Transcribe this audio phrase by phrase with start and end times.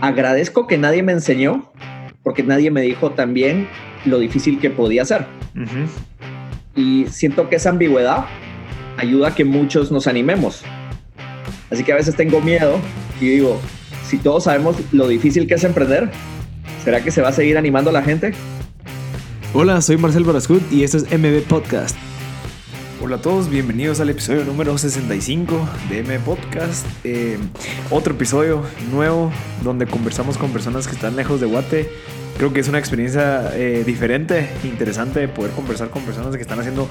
[0.00, 1.70] agradezco que nadie me enseñó,
[2.22, 3.68] porque nadie me dijo también
[4.04, 5.26] lo difícil que podía ser.
[6.74, 8.26] Y siento que esa ambigüedad
[8.96, 10.62] ayuda a que muchos nos animemos.
[11.70, 12.78] Así que a veces tengo miedo
[13.20, 13.60] y digo,
[14.04, 16.10] si todos sabemos lo difícil que es emprender,
[16.84, 18.32] ¿será que se va a seguir animando la gente?
[19.52, 21.96] Hola, soy Marcel Barascut y esto es MB Podcast.
[23.02, 26.86] Hola a todos, bienvenidos al episodio número 65 de MB Podcast.
[27.02, 27.38] Eh,
[27.90, 29.32] otro episodio nuevo
[29.64, 31.90] donde conversamos con personas que están lejos de Guate.
[32.36, 36.60] Creo que es una experiencia eh, diferente, interesante de poder conversar con personas que están
[36.60, 36.90] haciendo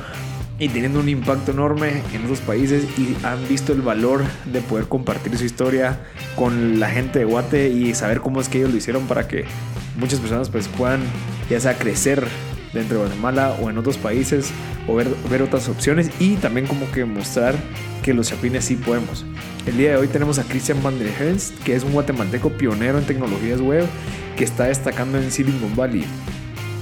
[0.58, 4.88] y teniendo un impacto enorme en esos países y han visto el valor de poder
[4.88, 6.00] compartir su historia
[6.36, 9.46] con la gente de Guate y saber cómo es que ellos lo hicieron para que
[9.96, 11.02] muchas personas pues puedan
[11.52, 12.28] ya sea crecer
[12.74, 14.52] dentro de Guatemala o en otros países
[14.88, 17.56] o ver, ver otras opciones y también como que mostrar
[18.04, 19.26] que los chapines sí podemos.
[19.66, 22.98] El día de hoy tenemos a Christian Van der Helst, que es un guatemalteco pionero
[22.98, 23.86] en tecnologías web
[24.38, 26.06] que está destacando en Silicon Valley.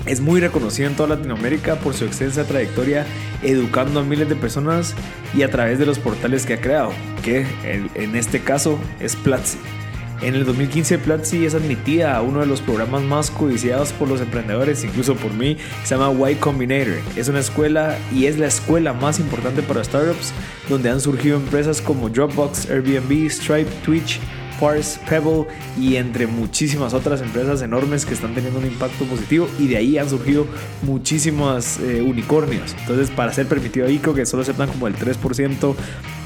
[0.06, 3.06] Es muy reconocido en toda Latinoamérica por su extensa trayectoria
[3.44, 4.96] educando a miles de personas
[5.36, 9.58] y a través de los portales que ha creado, que en este caso es Platzi.
[10.22, 14.20] En el 2015 Platzi es admitida a uno de los programas más codiciados por los
[14.20, 16.96] emprendedores, incluso por mí, se llama Y Combinator.
[17.16, 20.34] Es una escuela y es la escuela más importante para startups,
[20.70, 24.20] donde han surgido empresas como Dropbox, Airbnb, Stripe, Twitch,
[24.60, 25.46] Parse, Pebble
[25.80, 29.98] y entre muchísimas otras empresas enormes que están teniendo un impacto positivo y de ahí
[30.00, 30.48] han surgido
[30.82, 32.76] muchísimos eh, unicornios.
[32.80, 35.76] Entonces, para ser permitido ahí, creo que solo aceptan como el 3%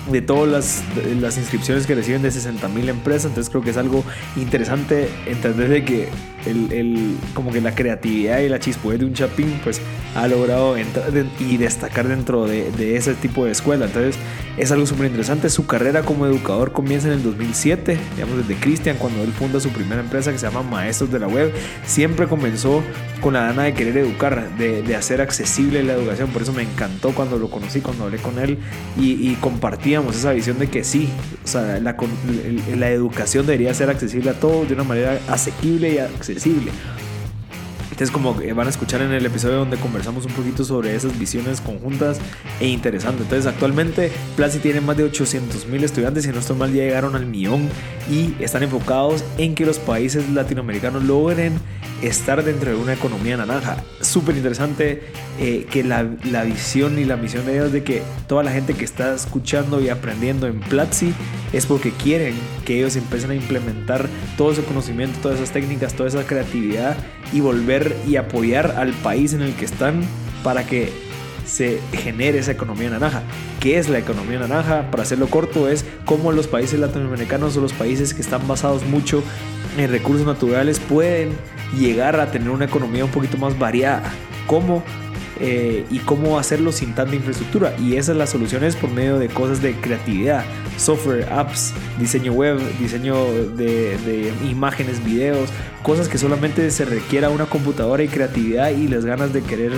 [0.09, 0.83] de todas las,
[1.19, 3.25] las, inscripciones que reciben de 60 mil empresas.
[3.25, 4.03] Entonces creo que es algo
[4.35, 6.09] interesante entender de que
[6.45, 9.79] el, el, como que la creatividad y la chispoe de un chapín pues
[10.15, 13.85] ha logrado entrar y destacar dentro de, de, ese tipo de escuela.
[13.85, 14.15] Entonces
[14.57, 15.49] es algo súper interesante.
[15.49, 19.69] Su carrera como educador comienza en el 2007, digamos desde Cristian, cuando él funda su
[19.69, 21.53] primera empresa que se llama Maestros de la Web.
[21.85, 22.83] Siempre comenzó
[23.21, 26.29] con la gana de querer educar, de, de hacer accesible la educación.
[26.29, 28.57] Por eso me encantó cuando lo conocí, cuando hablé con él
[28.97, 31.09] y, y compartíamos esa visión de que sí,
[31.43, 31.95] o sea, la,
[32.75, 36.71] la educación debería ser accesible a todos de una manera asequible y accesible.
[38.01, 41.61] Entonces como van a escuchar en el episodio donde conversamos un poquito sobre esas visiones
[41.61, 42.17] conjuntas
[42.59, 43.25] e interesantes.
[43.25, 47.15] Entonces actualmente Platzi tiene más de 800 mil estudiantes y en nuestro mal ya llegaron
[47.15, 47.69] al millón
[48.09, 51.59] y están enfocados en que los países latinoamericanos logren
[52.01, 53.77] estar dentro de una economía naranja.
[54.01, 55.03] Súper interesante
[55.39, 58.73] eh, que la, la, visión y la misión de ellos de que toda la gente
[58.73, 61.13] que está escuchando y aprendiendo en Platzi
[61.53, 62.33] es porque quieren
[62.65, 64.07] que ellos empiecen a implementar
[64.37, 66.97] todo ese conocimiento, todas esas técnicas, toda esa creatividad
[67.33, 70.01] y volver y apoyar al país en el que están
[70.43, 70.91] para que
[71.45, 73.23] se genere esa economía naranja.
[73.59, 74.89] ¿Qué es la economía naranja?
[74.89, 79.23] Para hacerlo corto, es cómo los países latinoamericanos o los países que están basados mucho
[79.77, 81.31] en recursos naturales pueden
[81.77, 84.11] llegar a tener una economía un poquito más variada.
[84.47, 84.83] ¿Cómo?
[85.39, 87.73] Eh, y cómo hacerlo sin tanta infraestructura.
[87.79, 90.45] Y esas las soluciones por medio de cosas de creatividad,
[90.77, 93.15] software, apps, diseño web, diseño
[93.55, 95.49] de, de imágenes, videos,
[95.83, 99.73] cosas que solamente se requiera una computadora y creatividad y las ganas de querer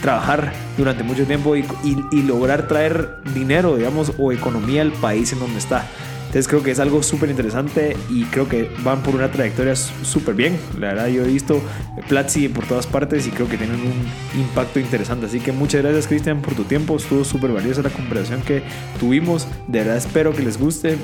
[0.00, 5.32] trabajar durante mucho tiempo y, y, y lograr traer dinero, digamos, o economía al país
[5.32, 5.86] en donde está.
[6.30, 10.36] Entonces creo que es algo súper interesante y creo que van por una trayectoria súper
[10.36, 10.56] bien.
[10.78, 11.60] La verdad yo he visto
[12.08, 15.26] Platzi por todas partes y creo que tienen un impacto interesante.
[15.26, 16.96] Así que muchas gracias Cristian por tu tiempo.
[16.96, 18.62] Estuvo súper valiosa la conversación que
[19.00, 19.48] tuvimos.
[19.66, 20.98] De verdad espero que les guste.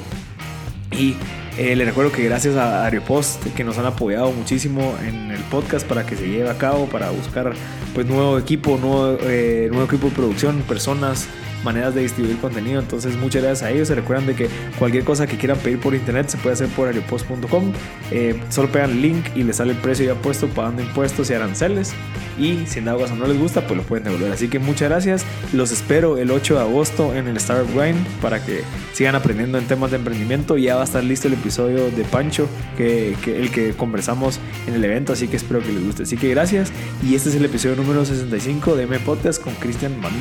[0.93, 1.17] Y
[1.59, 5.85] eh, les recuerdo que gracias a Ariopost que nos han apoyado muchísimo en el podcast
[5.85, 7.53] para que se lleve a cabo, para buscar
[7.97, 11.27] pues nuevo equipo, nuevo, eh, nuevo equipo de producción, personas
[11.65, 12.81] maneras de distribuir contenido.
[12.81, 13.89] Entonces, muchas gracias a ellos.
[13.89, 16.89] Se recuerdan de que cualquier cosa que quieran pedir por internet se puede hacer por
[16.89, 17.73] aeropost.com.
[18.11, 21.35] Eh, solo pegan el link y les sale el precio ya puesto pagando impuestos y
[21.35, 21.93] aranceles.
[22.39, 24.33] Y si en algo no les gusta, pues lo pueden devolver.
[24.33, 25.25] Así que muchas gracias.
[25.53, 28.63] Los espero el 8 de agosto en el Startup Grind para que
[28.93, 30.57] sigan aprendiendo en temas de emprendimiento.
[30.57, 34.75] Ya va a estar listo el episodio de Pancho, que, que el que conversamos en
[34.75, 35.13] el evento.
[35.13, 36.03] Así que espero que les guste.
[36.03, 36.73] Así que gracias.
[37.03, 40.13] Y este es el episodio número 65 de M Podcast con Christian Van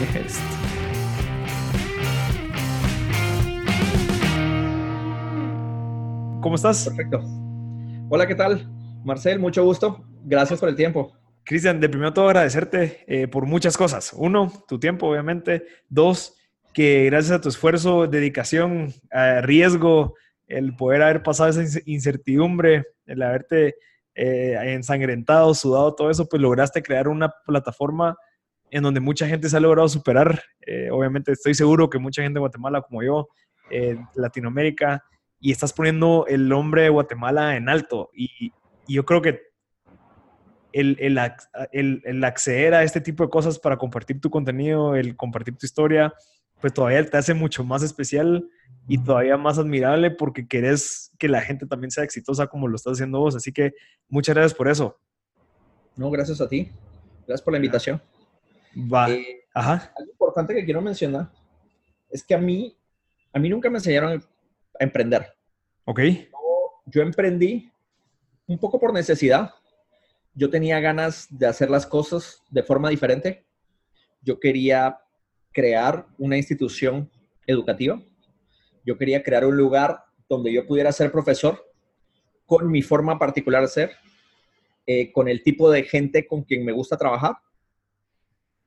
[6.46, 6.86] ¿Cómo estás?
[6.86, 7.24] Perfecto.
[8.08, 8.70] Hola, ¿qué tal?
[9.04, 10.06] Marcel, mucho gusto.
[10.26, 11.12] Gracias por el tiempo.
[11.44, 14.14] Cristian, de primero todo agradecerte eh, por muchas cosas.
[14.14, 15.66] Uno, tu tiempo, obviamente.
[15.90, 16.38] Dos,
[16.72, 20.14] que gracias a tu esfuerzo, dedicación, eh, riesgo,
[20.46, 23.78] el poder haber pasado esa incertidumbre, el haberte
[24.14, 28.16] eh, ensangrentado, sudado, todo eso, pues lograste crear una plataforma
[28.70, 30.44] en donde mucha gente se ha logrado superar.
[30.62, 33.30] Eh, obviamente estoy seguro que mucha gente de Guatemala como yo,
[34.14, 35.04] Latinoamérica,
[35.40, 38.10] y estás poniendo el nombre de Guatemala en alto.
[38.14, 38.54] Y,
[38.88, 39.42] yo creo que
[40.74, 45.56] el, el, el, acceder a este tipo de cosas para compartir tu contenido, el compartir
[45.56, 46.14] tu historia,
[46.62, 48.48] pues todavía te hace mucho más especial
[48.88, 52.94] y todavía más admirable porque querés que la gente también sea exitosa como lo estás
[52.94, 53.36] haciendo vos.
[53.36, 53.74] Así que
[54.08, 55.00] muchas gracias por eso.
[55.96, 56.70] No, gracias a ti.
[57.26, 58.00] Gracias por la invitación.
[58.76, 59.10] Va.
[59.10, 59.92] Eh, Ajá.
[59.98, 61.32] Algo importante que quiero mencionar
[62.10, 62.78] es que a mí,
[63.34, 64.24] a mí nunca me enseñaron
[64.80, 65.36] emprender.
[65.86, 66.00] Ok.
[66.88, 67.72] Yo, emprendí
[68.48, 69.54] un poco por necesidad.
[70.34, 73.46] Yo tenía ganas de hacer las cosas de forma diferente.
[74.22, 75.00] Yo quería
[75.52, 77.10] crear una institución
[77.48, 78.02] educativa.
[78.84, 81.64] Yo quería crear un lugar donde yo pudiera ser profesor
[82.46, 83.92] con mi forma particular de ser,
[84.86, 87.38] eh, con el tipo de gente con quien me gusta trabajar.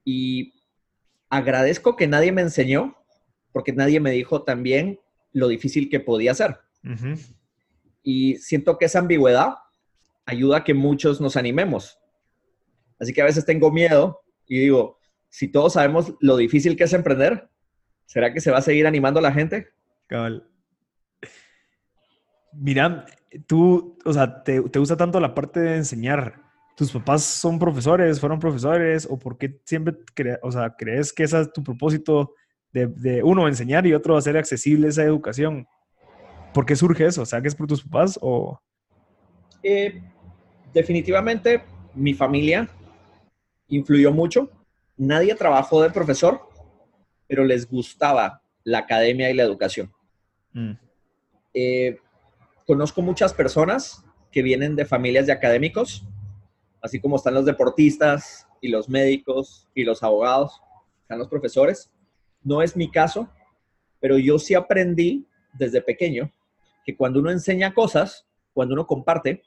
[0.05, 0.55] Y
[1.29, 2.97] agradezco que nadie me enseñó,
[3.53, 4.99] porque nadie me dijo también
[5.33, 6.59] lo difícil que podía ser.
[8.03, 9.55] Y siento que esa ambigüedad
[10.25, 11.99] ayuda a que muchos nos animemos.
[12.99, 14.99] Así que a veces tengo miedo y digo,
[15.29, 17.49] si todos sabemos lo difícil que es emprender,
[18.07, 19.69] ¿será que se va a seguir animando la gente?
[20.07, 20.49] Cabal.
[22.53, 23.05] Mira,
[23.47, 26.43] tú, o sea, te, gusta tanto la parte de enseñar.
[26.77, 29.07] ¿Tus papás son profesores, fueron profesores?
[29.11, 29.97] ¿O por qué siempre
[30.43, 32.35] o sea, crees que ese es tu propósito
[32.73, 35.67] de, de, uno, enseñar y otro, hacer accesible esa educación?
[36.53, 37.23] ¿Por qué surge eso?
[37.23, 38.61] ¿O que es por tus papás o...?
[39.63, 40.01] Eh,
[40.73, 41.63] definitivamente
[41.95, 42.69] mi familia
[43.69, 44.51] influyó mucho.
[44.97, 46.41] Nadie trabajó de profesor,
[47.27, 49.93] pero les gustaba la academia y la educación.
[50.53, 50.73] Mm.
[51.55, 51.99] Eh,
[52.67, 56.05] conozco muchas personas que vienen de familias de académicos,
[56.83, 60.61] así como están los deportistas y los médicos y los abogados,
[61.03, 61.91] están los profesores.
[62.49, 63.29] No es mi caso,
[64.01, 66.33] pero yo sí aprendí desde pequeño
[66.83, 69.43] que cuando uno enseña cosas, cuando uno comparte,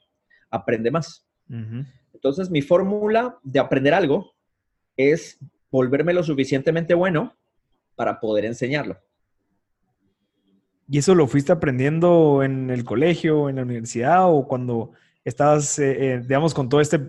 [0.48, 1.26] aprende más.
[2.14, 4.34] Entonces, mi fórmula de aprender algo
[4.96, 7.34] es volverme lo suficientemente bueno
[7.96, 8.96] para poder enseñarlo.
[10.88, 14.92] ¿Y eso lo fuiste aprendiendo en el colegio, en la universidad o cuando
[15.24, 17.00] estabas, eh, eh, digamos, con todo este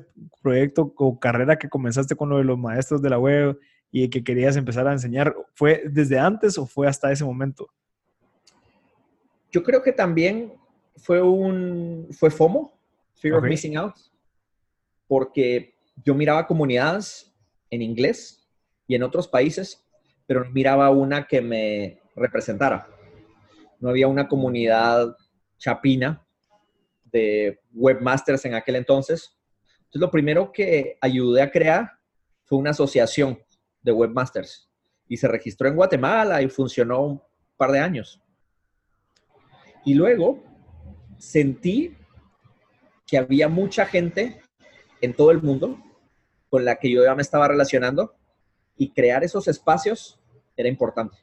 [0.42, 3.60] proyecto o carrera que comenzaste con lo de los maestros de la web
[3.96, 5.36] y que querías empezar a enseñar?
[5.54, 7.70] ¿Fue desde antes o fue hasta ese momento?
[9.52, 10.52] Yo creo que también
[10.98, 12.74] fue un, fue FOMO,
[13.14, 13.94] Fear of Missing Out,
[15.08, 17.32] porque yo miraba comunidades
[17.70, 18.50] en inglés
[18.88, 19.86] y en otros países,
[20.26, 22.88] pero no miraba una que me representara.
[23.80, 25.16] No había una comunidad
[25.60, 26.26] chapina
[27.12, 29.38] de webmasters en aquel entonces.
[29.84, 31.92] Entonces, lo primero que ayudé a crear
[32.44, 33.38] fue una asociación
[33.84, 34.70] de webmasters
[35.08, 37.22] y se registró en Guatemala y funcionó un
[37.58, 38.22] par de años.
[39.86, 40.44] Y luego
[41.18, 41.96] sentí
[43.06, 44.42] que había mucha gente
[45.02, 45.78] en todo el mundo
[46.50, 48.16] con la que yo ya me estaba relacionando
[48.78, 50.20] y crear esos espacios
[50.56, 51.18] era importante.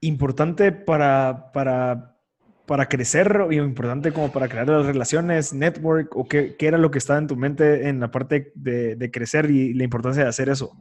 [0.00, 2.18] Importante para, para,
[2.66, 6.90] para crecer o importante como para crear las relaciones, network, o qué, qué, era lo
[6.90, 10.28] que estaba en tu mente en la parte de, de crecer y la importancia de
[10.28, 10.72] hacer eso?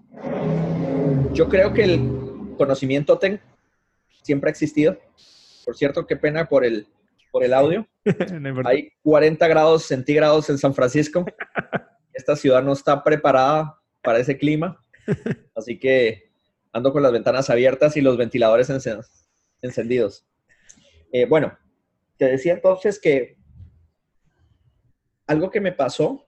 [1.34, 2.12] Yo creo que el
[2.58, 3.40] conocimiento ten
[4.22, 4.98] siempre ha existido
[5.66, 6.88] por cierto, qué pena por el,
[7.32, 7.88] por el audio.
[8.66, 11.26] Hay 40 grados centígrados en San Francisco.
[12.14, 14.84] Esta ciudad no está preparada para ese clima.
[15.56, 16.32] Así que
[16.74, 18.70] ando con las ventanas abiertas y los ventiladores
[19.62, 20.26] encendidos.
[21.12, 21.58] Eh, bueno,
[22.22, 23.36] te decía entonces que
[25.26, 26.28] algo que me pasó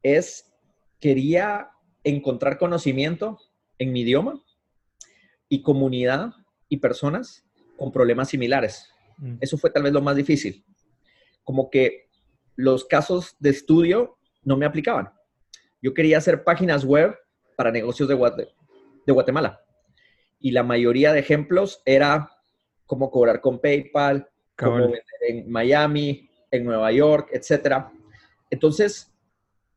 [0.00, 0.54] es
[1.00, 1.72] quería
[2.04, 3.36] encontrar conocimiento
[3.78, 4.40] en mi idioma
[5.48, 6.34] y comunidad
[6.68, 7.44] y personas
[7.76, 8.88] con problemas similares.
[9.18, 9.38] Mm.
[9.40, 10.64] Eso fue tal vez lo más difícil.
[11.42, 12.08] Como que
[12.54, 15.12] los casos de estudio no me aplicaban.
[15.82, 17.18] Yo quería hacer páginas web
[17.56, 18.14] para negocios de,
[19.04, 19.64] de Guatemala.
[20.38, 22.30] Y la mayoría de ejemplos era
[22.86, 27.86] cómo cobrar con PayPal, cómo vender en Miami, en Nueva York, etc.
[28.50, 29.12] Entonces,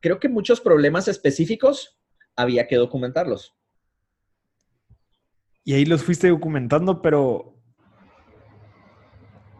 [0.00, 2.00] creo que muchos problemas específicos
[2.36, 3.54] había que documentarlos.
[5.62, 7.60] Y ahí los fuiste documentando, pero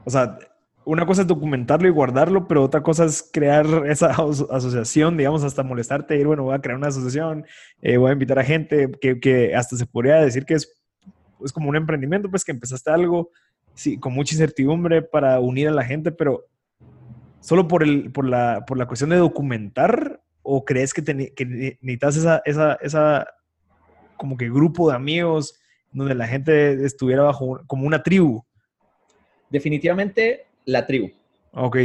[0.04, 0.38] o sea,
[0.84, 5.62] una cosa es documentarlo y guardarlo, pero otra cosa es crear esa asociación, digamos, hasta
[5.62, 7.44] molestarte, ir, bueno, voy a crear una asociación,
[7.80, 10.72] eh, voy a invitar a gente, que, hasta se podría decir que es,
[11.44, 13.30] es como un emprendimiento, pues que empezaste algo
[13.74, 16.46] sí, con mucha incertidumbre para unir a la gente, pero
[17.40, 21.44] solo por, el, por, la, por la cuestión de documentar, o crees que, que
[21.80, 23.26] necesitas esa, esa, esa,
[24.16, 25.60] como que grupo de amigos
[25.92, 28.44] donde la gente estuviera bajo como una tribu?
[29.48, 31.10] Definitivamente la tribu.
[31.52, 31.78] Ok.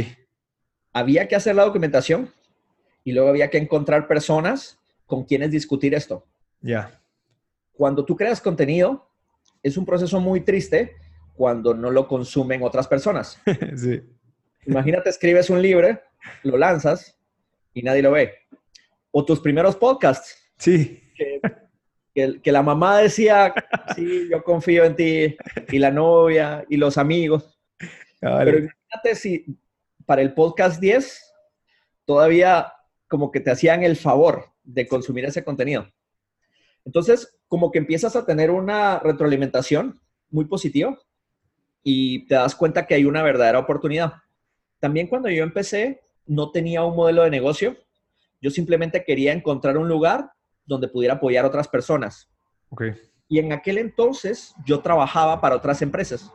[0.92, 2.30] Había que hacer la documentación
[3.04, 6.24] y luego había que encontrar personas con quienes discutir esto.
[6.60, 7.00] Ya.
[7.72, 9.08] Cuando tú creas contenido,
[9.62, 10.96] es un proceso muy triste
[11.36, 13.40] cuando no lo consumen otras personas.
[13.76, 14.02] sí.
[14.66, 16.00] Imagínate, escribes un libro,
[16.42, 17.16] lo lanzas
[17.72, 18.32] y nadie lo ve.
[19.10, 20.36] O tus primeros podcasts.
[20.56, 21.02] Sí.
[22.14, 23.54] Que, que, la mamá decía,
[23.94, 25.36] sí, yo confío en ti,
[25.68, 27.58] y la novia, y los amigos.
[28.20, 29.44] Pero imagínate si
[30.06, 31.34] para el podcast 10
[32.06, 32.72] todavía
[33.08, 35.92] como que te hacían el favor de consumir ese contenido.
[36.84, 40.00] Entonces, como que empiezas a tener una retroalimentación
[40.30, 40.98] muy positiva
[41.88, 44.14] y te das cuenta que hay una verdadera oportunidad.
[44.80, 47.76] También cuando yo empecé, no tenía un modelo de negocio.
[48.42, 50.32] Yo simplemente quería encontrar un lugar
[50.64, 52.28] donde pudiera apoyar a otras personas.
[52.70, 52.94] Okay.
[53.28, 56.28] Y en aquel entonces yo trabajaba para otras empresas.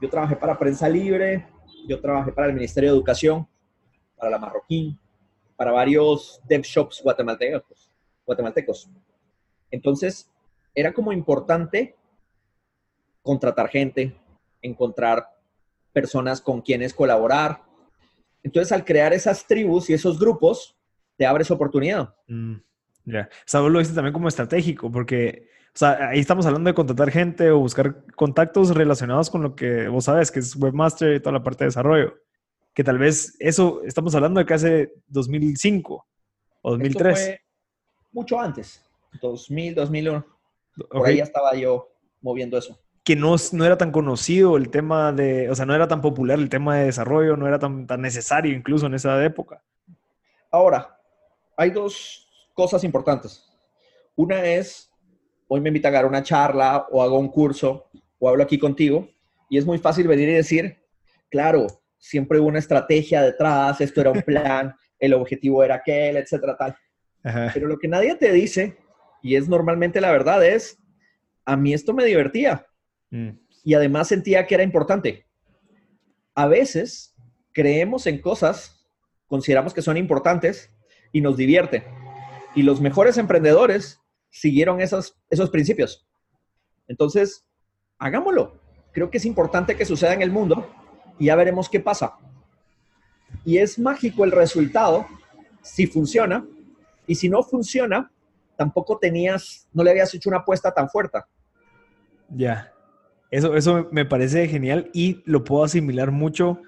[0.00, 1.46] Yo trabajé para Prensa Libre,
[1.86, 3.46] yo trabajé para el Ministerio de Educación,
[4.16, 4.98] para la Marroquín,
[5.54, 7.88] para varios dev shops guatemaltecos.
[8.26, 8.90] guatemaltecos.
[9.70, 10.28] Entonces,
[10.74, 11.94] era como importante
[13.22, 14.20] contratar gente,
[14.62, 15.26] encontrar
[15.92, 17.62] personas con quienes colaborar.
[18.42, 20.76] Entonces, al crear esas tribus y esos grupos,
[21.16, 22.14] te abres oportunidad.
[22.26, 22.56] Mm,
[23.04, 23.28] ya.
[23.54, 27.50] O lo viste también como estratégico, porque, o sea, ahí estamos hablando de contratar gente
[27.50, 31.42] o buscar contactos relacionados con lo que vos sabes, que es webmaster y toda la
[31.42, 32.14] parte de desarrollo.
[32.74, 36.06] Que tal vez eso, estamos hablando de que hace 2005
[36.62, 37.38] o 2003.
[38.12, 38.82] mucho antes,
[39.20, 40.26] 2000, 2001.
[40.90, 41.92] Por ahí ya estaba yo
[42.22, 45.88] moviendo eso que no, no, era tan conocido el tema de, o sea, no era
[45.88, 49.62] tan popular el tema de desarrollo, no era tan, tan necesario incluso en esa época.
[50.50, 51.00] Ahora,
[51.56, 53.48] hay dos cosas importantes.
[54.14, 54.90] Una es,
[55.48, 59.08] hoy me invitan a dar una charla o hago un curso o hablo aquí contigo
[59.48, 60.78] y es muy fácil venir y decir,
[61.28, 61.66] claro,
[61.98, 66.76] siempre hubo una estrategia detrás, esto era un plan, el objetivo era aquel, etcétera, tal.
[67.52, 68.76] Pero lo que nadie te dice,
[69.22, 70.78] y es normalmente la verdad, es,
[71.44, 72.66] a mí esto me divertía
[73.12, 73.38] Mm.
[73.62, 75.26] Y además sentía que era importante.
[76.34, 77.14] A veces
[77.52, 78.88] creemos en cosas,
[79.28, 80.74] consideramos que son importantes
[81.12, 81.84] y nos divierte.
[82.56, 84.00] Y los mejores emprendedores
[84.30, 86.08] siguieron esos, esos principios.
[86.88, 87.46] Entonces,
[87.98, 88.60] hagámoslo.
[88.92, 90.68] Creo que es importante que suceda en el mundo
[91.18, 92.14] y ya veremos qué pasa.
[93.44, 95.06] Y es mágico el resultado
[95.62, 96.44] si funciona.
[97.06, 98.10] Y si no funciona,
[98.56, 101.18] tampoco tenías, no le habías hecho una apuesta tan fuerte.
[102.28, 102.72] Ya.
[103.32, 106.60] Eso, eso me parece genial y lo puedo asimilar mucho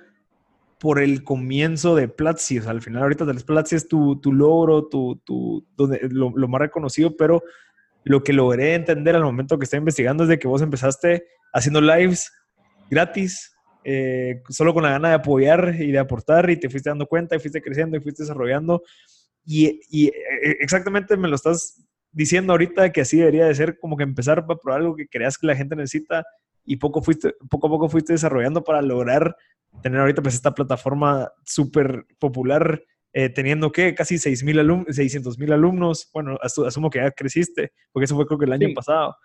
[0.81, 2.59] por el comienzo de Platzi.
[2.59, 6.61] O sea, al final ahorita Platzi es tu, tu logro, tu, tu, donde, lo, más
[6.61, 7.43] reconocido, pero
[8.03, 11.83] lo que logré entender al momento que estoy investigando es de que vos empezaste haciendo
[11.83, 12.33] lives
[12.91, 13.55] gratis,
[13.85, 17.37] eh, solo con la gana de apoyar y de aportar y te fuiste dando cuenta
[17.37, 18.83] y fuiste creciendo y fuiste desarrollando.
[19.45, 23.99] Y, y eh, exactamente me lo estás diciendo ahorita que así debería de ser como
[23.99, 26.25] que empezar por algo que creas que la gente necesita
[26.65, 29.37] y poco, fuiste, poco a poco fuiste desarrollando para lograr
[29.83, 35.53] tener ahorita pues esta plataforma súper popular, eh, teniendo que casi 600 alumnos, 600 mil
[35.53, 36.11] alumnos.
[36.13, 39.17] Bueno, asumo que ya creciste, porque eso fue creo que el año pasado.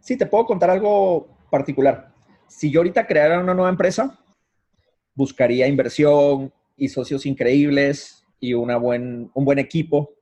[0.00, 2.12] Sí, te puedo contar algo particular.
[2.48, 4.18] Si yo ahorita creara una nueva empresa,
[5.14, 10.14] buscaría inversión y socios increíbles y una buen, un buen equipo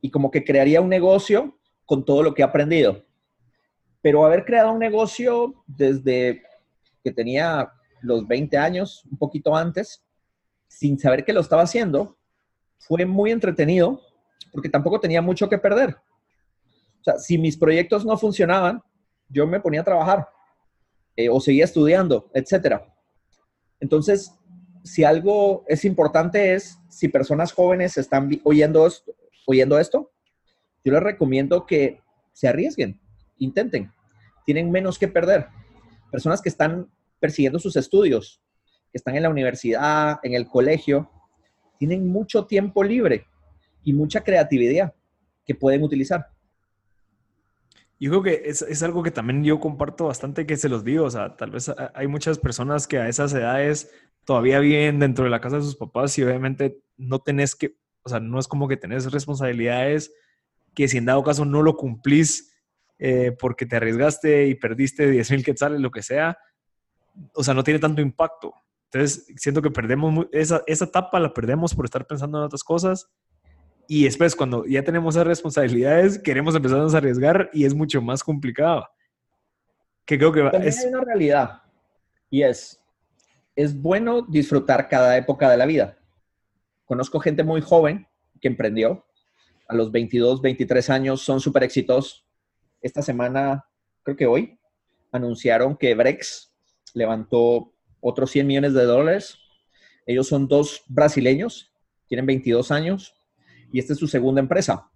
[0.00, 3.04] y como que crearía un negocio con todo lo que he aprendido.
[4.02, 6.42] Pero haber creado un negocio desde
[7.02, 10.04] que tenía los 20 años, un poquito antes,
[10.66, 12.16] sin saber que lo estaba haciendo,
[12.78, 14.00] fue muy entretenido
[14.52, 15.96] porque tampoco tenía mucho que perder.
[17.00, 18.82] O sea, si mis proyectos no funcionaban,
[19.28, 20.28] yo me ponía a trabajar
[21.16, 22.82] eh, o seguía estudiando, etc.
[23.80, 24.32] Entonces,
[24.84, 29.12] si algo es importante es, si personas jóvenes están oyendo esto,
[29.46, 30.10] oyendo esto,
[30.84, 32.00] yo les recomiendo que
[32.32, 33.00] se arriesguen
[33.44, 33.92] intenten.
[34.44, 35.46] Tienen menos que perder.
[36.10, 36.88] Personas que están
[37.20, 38.42] persiguiendo sus estudios,
[38.90, 41.10] que están en la universidad, en el colegio,
[41.78, 43.26] tienen mucho tiempo libre
[43.84, 44.94] y mucha creatividad
[45.44, 46.28] que pueden utilizar.
[47.98, 51.04] Yo creo que es, es, algo que también yo comparto bastante que se los digo.
[51.04, 53.90] O sea, tal vez hay muchas personas que a esas edades
[54.24, 58.08] todavía viven dentro de la casa de sus papás y obviamente no tenés que, o
[58.08, 60.12] sea, no es como que tenés responsabilidades
[60.74, 62.51] que si en dado caso no lo cumplís,
[63.04, 66.38] eh, porque te arriesgaste y perdiste 10 mil quetzales, lo que sea,
[67.34, 68.54] o sea, no tiene tanto impacto.
[68.84, 73.10] Entonces, siento que perdemos esa, esa etapa, la perdemos por estar pensando en otras cosas.
[73.88, 78.22] Y después, cuando ya tenemos esas responsabilidades, queremos empezar a arriesgar y es mucho más
[78.22, 78.86] complicado.
[80.06, 80.78] Que creo que También es...
[80.78, 81.62] hay una realidad.
[82.30, 82.80] Y es,
[83.56, 85.98] es bueno disfrutar cada época de la vida.
[86.84, 88.06] Conozco gente muy joven
[88.40, 89.04] que emprendió.
[89.66, 92.21] A los 22, 23 años son súper exitosos.
[92.82, 93.64] Esta semana,
[94.02, 94.58] creo que hoy,
[95.12, 96.52] anunciaron que Brex
[96.94, 99.38] levantó otros 100 millones de dólares.
[100.06, 101.72] Ellos son dos brasileños,
[102.08, 103.14] tienen 22 años
[103.72, 104.90] y esta es su segunda empresa.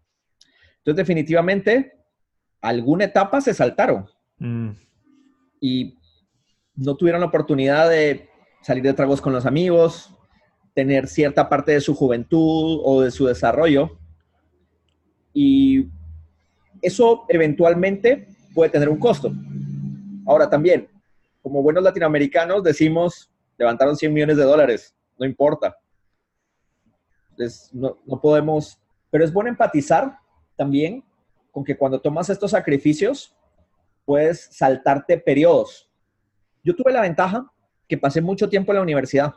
[0.78, 1.92] Entonces, definitivamente,
[2.60, 4.06] alguna etapa se saltaron
[4.38, 4.70] mm.
[5.60, 5.98] y
[6.74, 8.28] no tuvieron la oportunidad de
[8.62, 10.12] salir de tragos con los amigos,
[10.74, 13.98] tener cierta parte de su juventud o de su desarrollo.
[15.32, 15.88] Y
[16.86, 19.32] eso eventualmente puede tener un costo.
[20.26, 20.88] Ahora también,
[21.42, 25.76] como buenos latinoamericanos, decimos, levantaron 100 millones de dólares, no importa.
[27.72, 28.78] no, no podemos,
[29.10, 30.18] pero es bueno empatizar
[30.56, 31.04] también
[31.50, 33.34] con que cuando tomas estos sacrificios,
[34.04, 35.90] puedes saltarte periodos.
[36.62, 37.50] Yo tuve la ventaja
[37.88, 39.34] que pasé mucho tiempo en la universidad.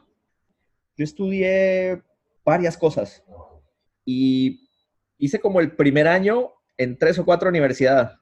[0.97, 2.01] Yo estudié
[2.43, 3.23] varias cosas
[4.05, 4.67] y
[5.17, 8.17] hice como el primer año en tres o cuatro universidades.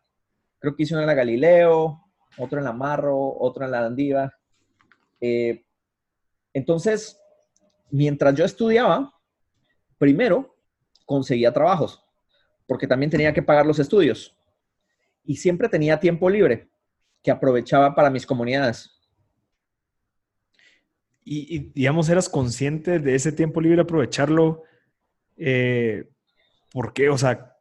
[0.58, 2.02] Creo que hice una en la Galileo,
[2.40, 4.34] otro en la Marro, otro en la Dandiva.
[5.22, 5.64] Eh,
[6.54, 7.22] entonces,
[7.92, 9.14] mientras yo estudiaba,
[10.00, 10.58] primero
[11.06, 12.04] conseguía trabajos,
[12.66, 14.36] porque también tenía que pagar los estudios.
[15.24, 16.68] Y siempre tenía tiempo libre
[17.22, 18.92] que aprovechaba para mis comunidades.
[21.24, 24.64] Y, digamos, eras consciente de ese tiempo libre, aprovecharlo.
[25.36, 26.10] Eh,
[26.72, 27.10] ¿Por qué?
[27.10, 27.57] O sea,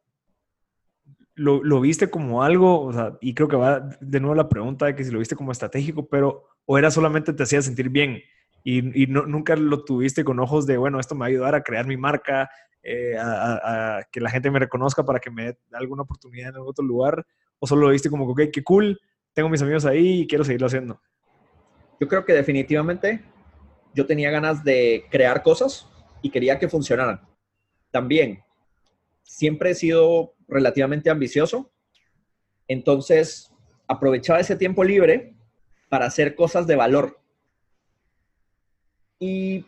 [1.37, 2.91] lo, viste como algo,
[3.21, 6.07] y creo que va de nuevo la pregunta de que si lo viste como estratégico,
[6.07, 8.21] pero o era solamente te hacía sentir bien
[8.63, 11.63] y, y nunca lo tuviste con ojos de, bueno, esto me va a ayudar a
[11.63, 12.49] crear mi marca,
[12.83, 16.69] eh, a, que la gente me reconozca para que me dé alguna oportunidad en algún
[16.69, 17.25] otro lugar,
[17.59, 18.99] o solo lo viste como, ok, qué cool,
[19.33, 20.99] tengo mis amigos ahí y quiero seguirlo haciendo.
[21.99, 23.21] Yo creo que definitivamente
[23.93, 25.87] yo tenía ganas de crear cosas
[26.21, 27.21] y quería que funcionaran.
[27.91, 28.43] También,
[29.27, 31.69] siempre he sido relativamente ambicioso,
[32.67, 33.51] entonces
[33.87, 35.35] aprovechaba ese tiempo libre
[35.89, 37.19] para hacer cosas de valor.
[39.19, 39.65] Y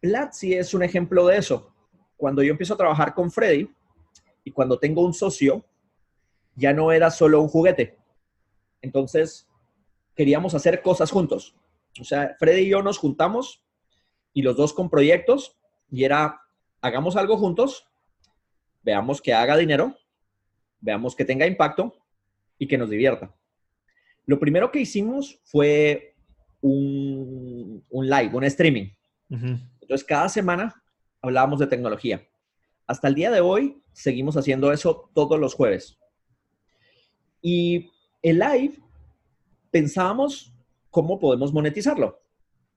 [0.00, 1.70] Platzi es un ejemplo de eso.
[2.16, 3.70] Cuando yo empiezo a trabajar con Freddy
[4.44, 5.64] y cuando tengo un socio,
[6.54, 7.98] ya no era solo un juguete.
[8.80, 9.46] Entonces,
[10.14, 11.54] queríamos hacer cosas juntos.
[12.00, 13.62] O sea, Freddy y yo nos juntamos
[14.32, 15.56] y los dos con proyectos
[15.90, 16.40] y era,
[16.80, 17.88] hagamos algo juntos,
[18.86, 19.96] veamos que haga dinero
[20.80, 21.94] veamos que tenga impacto
[22.58, 23.34] y que nos divierta.
[24.24, 26.14] Lo primero que hicimos fue
[26.60, 28.90] un, live, un streaming.
[29.28, 30.82] Entonces, cada semana
[31.20, 32.26] hablábamos de tecnología.
[32.86, 35.98] Hasta el día de hoy seguimos haciendo eso todos los jueves.
[37.42, 37.90] Y
[38.22, 38.78] el live
[39.70, 40.52] pensábamos
[40.90, 42.20] cómo podemos monetizarlo.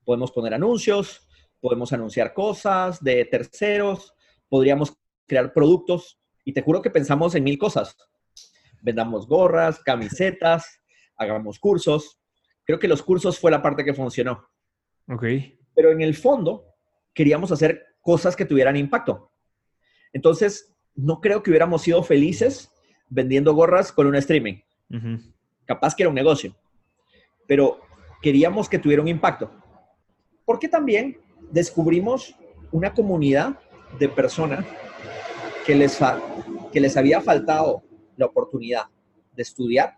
[0.03, 1.27] Podemos poner anuncios,
[1.61, 4.13] podemos anunciar cosas de terceros,
[4.49, 4.98] podríamos
[5.29, 7.95] crear productos y te juro que pensamos en mil cosas.
[8.81, 10.81] Vendamos gorras, camisetas,
[11.15, 12.19] hagamos cursos.
[12.65, 14.49] Creo que los cursos fue la parte que funcionó.
[15.07, 15.23] Ok.
[15.73, 16.65] Pero en el fondo
[17.13, 19.31] queríamos hacer cosas que tuvieran impacto.
[20.11, 22.71] Entonces, no creo que hubiéramos sido felices
[23.07, 24.55] vendiendo gorras con un streaming.
[25.65, 26.55] Capaz que era un negocio.
[27.47, 27.79] Pero
[28.21, 29.51] queríamos que tuviera un impacto.
[30.45, 31.17] Porque también
[31.51, 32.35] descubrimos
[32.71, 33.59] una comunidad
[33.99, 34.65] de personas
[35.65, 35.99] que les,
[36.71, 37.83] que les había faltado
[38.17, 38.83] la oportunidad
[39.35, 39.97] de estudiar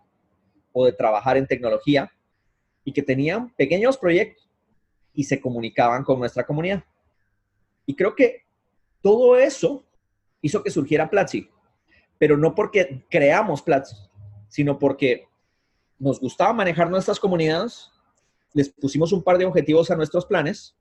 [0.72, 2.10] o de trabajar en tecnología
[2.84, 4.48] y que tenían pequeños proyectos
[5.14, 6.84] y se comunicaban con nuestra comunidad.
[7.86, 8.44] Y creo que
[9.00, 9.84] todo eso
[10.40, 11.48] hizo que surgiera Platzi,
[12.18, 13.96] pero no porque creamos Platzi,
[14.48, 15.26] sino porque
[15.98, 17.90] nos gustaba manejar nuestras comunidades,
[18.54, 20.76] les pusimos un par de objetivos a nuestros planes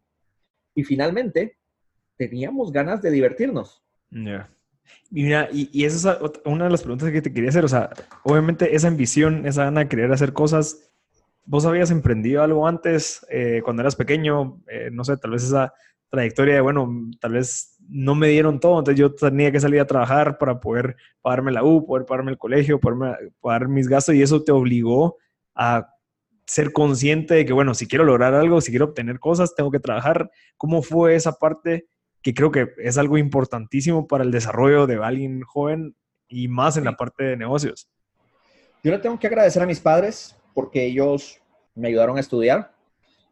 [0.75, 1.57] y finalmente
[2.17, 3.81] teníamos ganas de divertirnos.
[5.09, 7.65] Mira, y, esa es una de las preguntas que te quería hacer.
[7.65, 7.89] O sea,
[8.23, 10.91] obviamente esa ambición, esa gana de querer hacer cosas,
[11.45, 14.61] ¿vos habías emprendido algo antes eh, cuando eras pequeño?
[14.67, 15.73] Eh, no sé, tal vez esa
[16.09, 19.87] trayectoria de, bueno, tal vez no me dieron todo, entonces yo tenía que salir a
[19.87, 24.21] trabajar para poder pagarme la U, poder pagarme el colegio, poder pagar mis gastos y
[24.21, 25.17] eso te obligó
[25.55, 25.87] a
[26.45, 29.79] ser consciente de que, bueno, si quiero lograr algo, si quiero obtener cosas, tengo que
[29.79, 30.29] trabajar.
[30.57, 31.87] ¿Cómo fue esa parte?
[32.21, 35.95] Que creo que es algo importantísimo para el desarrollo de alguien joven
[36.27, 37.89] y más en la parte de negocios.
[38.83, 41.39] Yo le tengo que agradecer a mis padres porque ellos
[41.75, 42.73] me ayudaron a estudiar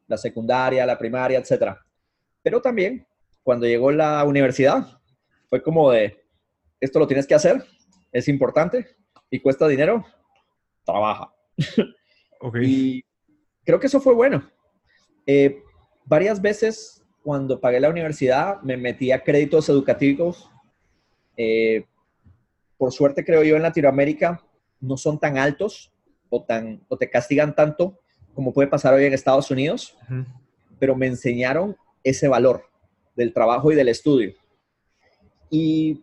[0.08, 1.76] la secundaria, la primaria, etc.
[2.42, 3.06] Pero también
[3.44, 5.00] cuando llegó la universidad
[5.50, 6.24] fue como de,
[6.80, 7.64] esto lo tienes que hacer,
[8.12, 8.96] es importante
[9.30, 10.06] y cuesta dinero,
[10.84, 11.34] trabaja.
[12.42, 12.64] Okay.
[12.66, 13.06] Y
[13.66, 14.50] creo que eso fue bueno.
[15.28, 15.62] Eh,
[16.06, 20.50] varias veces cuando pagué la universidad me metí a créditos educativos.
[21.38, 21.86] Eh,
[22.78, 24.44] por suerte creo yo en Latinoamérica
[24.80, 25.92] no son tan altos
[26.30, 28.00] o, tan, o te castigan tanto
[28.34, 29.98] como puede pasar hoy en Estados Unidos,
[30.80, 32.64] pero me enseñaron ese valor
[33.16, 34.34] del trabajo y del estudio.
[35.50, 36.02] Y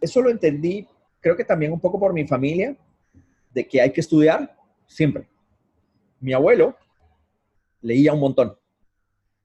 [0.00, 0.88] eso lo entendí,
[1.20, 2.76] creo que también un poco por mi familia,
[3.54, 5.28] de que hay que estudiar siempre.
[6.18, 6.76] Mi abuelo
[7.80, 8.56] leía un montón.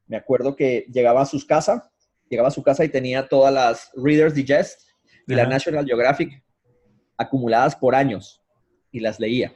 [0.08, 1.90] Me acuerdo que llegaba a sus casas,
[2.30, 4.82] llegaba a su casa y tenía todas las Reader's Digest
[5.28, 6.44] y la National Geographic
[7.18, 8.44] acumuladas por años
[8.92, 9.56] y las leía.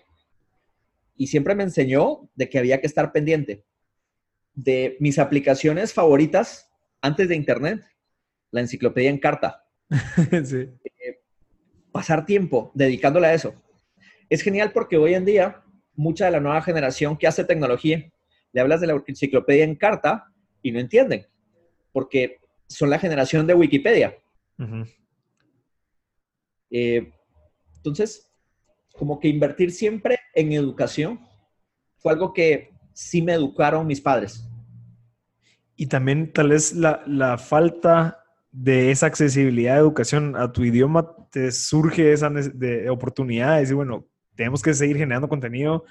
[1.16, 3.66] Y siempre me enseñó de que había que estar pendiente
[4.54, 7.82] de mis aplicaciones favoritas antes de Internet,
[8.52, 9.66] la enciclopedia en carta.
[11.02, 11.22] Eh,
[11.92, 13.56] pasar tiempo dedicándole a eso.
[14.30, 15.64] Es genial porque hoy en día,
[15.96, 18.12] mucha de la nueva generación que hace tecnología,
[18.52, 20.32] le hablas de la enciclopedia en carta
[20.62, 21.26] y no entienden,
[21.92, 24.16] porque son la generación de Wikipedia.
[26.70, 27.12] Eh,
[27.78, 28.32] entonces,
[28.94, 31.20] como que invertir siempre en educación
[31.98, 34.46] fue algo que sí me educaron mis padres.
[35.76, 41.16] Y también tal vez la, la falta de esa accesibilidad de educación a tu idioma
[41.32, 45.86] te surge esa de oportunidad de decir, bueno, tenemos que seguir generando contenido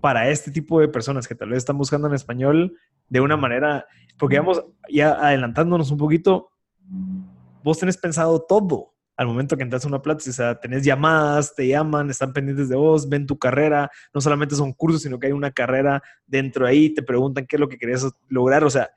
[0.00, 2.76] para este tipo de personas que tal vez están buscando en español
[3.08, 3.86] de una manera,
[4.18, 6.50] porque vamos ya adelantándonos un poquito,
[7.62, 11.54] vos tenés pensado todo al momento que entras a una plática, o sea, tenés llamadas,
[11.54, 15.26] te llaman, están pendientes de vos, ven tu carrera, no solamente son cursos, sino que
[15.26, 18.90] hay una carrera dentro ahí, te preguntan qué es lo que querías lograr, o sea,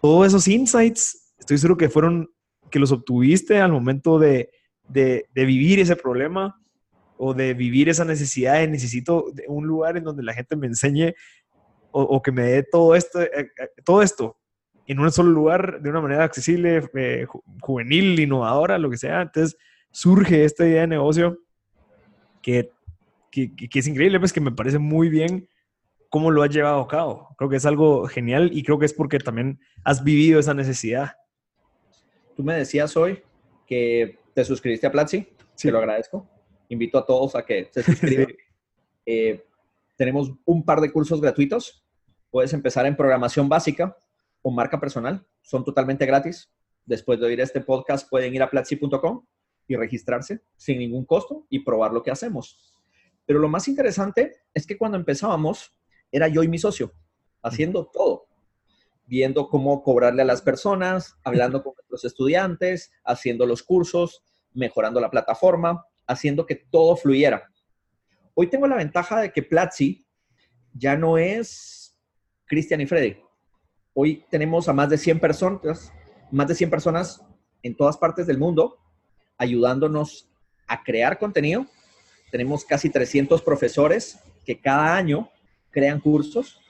[0.00, 2.30] todos esos insights, estoy seguro que fueron,
[2.70, 4.50] que los obtuviste al momento de,
[4.88, 6.60] de, de vivir ese problema
[7.16, 11.14] o de vivir esa necesidad de necesito un lugar en donde la gente me enseñe
[11.92, 14.36] o, que me dé todo esto, eh, eh, todo esto
[14.86, 17.26] en un solo lugar de una manera accesible, eh,
[17.60, 19.22] juvenil, innovadora, lo que sea.
[19.22, 19.56] Entonces
[19.90, 21.38] surge esta idea de negocio
[22.42, 22.70] que,
[23.30, 25.48] que, que, es increíble, pues que me parece muy bien
[26.08, 27.28] cómo lo has llevado a cabo.
[27.38, 31.12] Creo que es algo genial y creo que es porque también has vivido esa necesidad.
[32.36, 33.22] Tú me decías hoy
[33.66, 35.68] que te suscribiste a Platzi, sí.
[35.68, 36.28] te lo agradezco
[36.70, 38.28] invito a todos a que se suscriban.
[39.04, 39.44] Eh,
[40.00, 41.84] tenemos un par de cursos gratuitos.
[42.30, 43.94] Puedes empezar en programación básica
[44.40, 45.26] o marca personal.
[45.42, 46.50] Son totalmente gratis.
[46.86, 49.26] Después de oír este podcast pueden ir a platzi.com
[49.68, 52.72] y registrarse sin ningún costo y probar lo que hacemos.
[53.26, 55.70] Pero lo más interesante es que cuando empezábamos
[56.10, 56.94] era yo y mi socio
[57.42, 58.24] haciendo todo,
[59.04, 65.10] viendo cómo cobrarle a las personas, hablando con los estudiantes, haciendo los cursos, mejorando la
[65.10, 67.49] plataforma, haciendo que todo fluyera.
[68.34, 70.06] Hoy tengo la ventaja de que Platzi
[70.72, 71.96] ya no es
[72.46, 73.16] Cristian y Freddy.
[73.92, 75.92] Hoy tenemos a más de 100 personas,
[76.30, 77.22] más de 100 personas
[77.62, 78.76] en todas partes del mundo
[79.40, 80.30] ayudándonos
[80.66, 81.66] a crear contenido.
[82.30, 85.30] Tenemos casi 300 profesores que cada año
[85.70, 86.60] crean cursos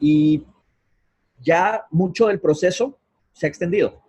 [0.00, 0.46] y
[1.38, 2.98] ya mucho del proceso
[3.32, 4.02] se ha extendido.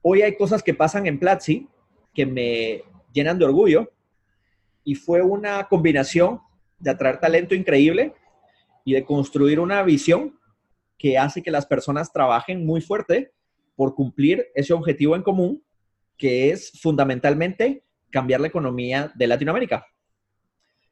[0.00, 1.68] Hoy hay cosas que pasan en Platzi
[2.14, 3.90] que me llenan de orgullo
[4.84, 6.40] y fue una combinación
[6.78, 8.14] de atraer talento increíble
[8.84, 10.38] y de construir una visión
[10.98, 13.32] que hace que las personas trabajen muy fuerte
[13.76, 15.64] por cumplir ese objetivo en común,
[16.16, 19.86] que es fundamentalmente cambiar la economía de Latinoamérica.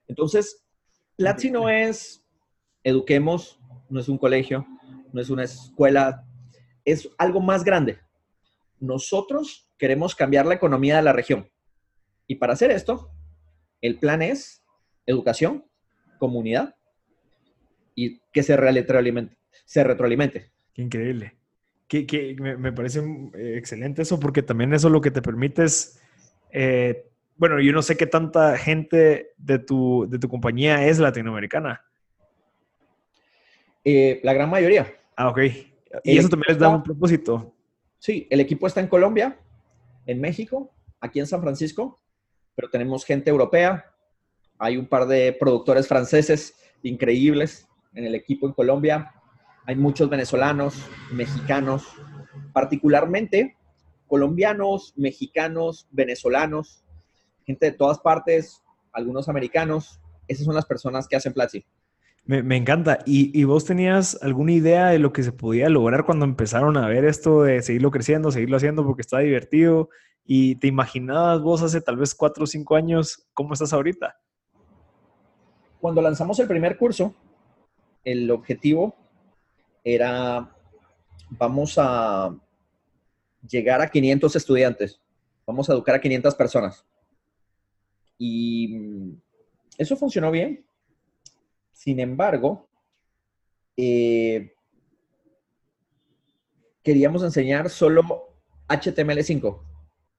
[0.07, 0.64] Entonces,
[1.16, 2.24] Platzi no es
[2.83, 4.66] eduquemos, no es un colegio,
[5.12, 6.24] no es una escuela,
[6.85, 7.98] es algo más grande.
[8.81, 11.51] Nosotros queremos cambiar la economía de la región.
[12.27, 13.11] Y para hacer esto,
[13.80, 14.62] el plan es
[15.06, 15.64] educación,
[16.18, 16.76] comunidad
[17.94, 19.36] y que se retroalimente.
[19.64, 20.50] Se retroalimente.
[20.74, 21.36] Qué increíble.
[21.88, 23.00] Que, me, parece
[23.34, 25.98] eh, excelente eso porque también eso lo que te permite es,
[26.50, 31.82] eh, bueno, yo no sé qué tanta gente de tu, de tu compañía es latinoamericana.
[33.84, 34.92] Eh, la gran mayoría.
[35.16, 35.38] Ah, ok.
[36.04, 37.54] Y eso también les da un propósito.
[37.98, 39.38] Sí, el equipo está en Colombia,
[40.04, 42.00] en México, aquí en San Francisco
[42.59, 43.85] pero tenemos gente europea,
[44.59, 49.14] hay un par de productores franceses increíbles en el equipo en Colombia,
[49.64, 50.75] hay muchos venezolanos,
[51.12, 51.87] mexicanos,
[52.53, 53.57] particularmente
[54.09, 56.85] colombianos, mexicanos, venezolanos,
[57.47, 58.61] gente de todas partes,
[58.92, 60.01] algunos americanos.
[60.27, 61.64] Esas son las personas que hacen Platzi.
[62.25, 62.99] Me, encanta.
[63.07, 66.88] ¿Y, ¿Y, vos tenías alguna idea de lo que se podía lograr cuando empezaron a
[66.88, 69.90] ver esto de seguirlo creciendo, seguirlo haciendo porque está divertido?
[70.30, 74.14] ¿Y te imaginabas vos hace tal vez cuatro o cinco años cómo estás ahorita?
[75.80, 77.14] Cuando lanzamos el primer curso,
[78.04, 78.94] el objetivo
[79.82, 80.54] era,
[81.30, 82.36] vamos a
[83.48, 85.00] llegar a 500 estudiantes,
[85.46, 86.84] vamos a educar a 500 personas.
[88.18, 89.16] Y
[89.78, 90.62] eso funcionó bien.
[91.72, 92.68] Sin embargo,
[93.78, 94.52] eh,
[96.82, 98.28] queríamos enseñar solo
[98.68, 99.67] HTML5.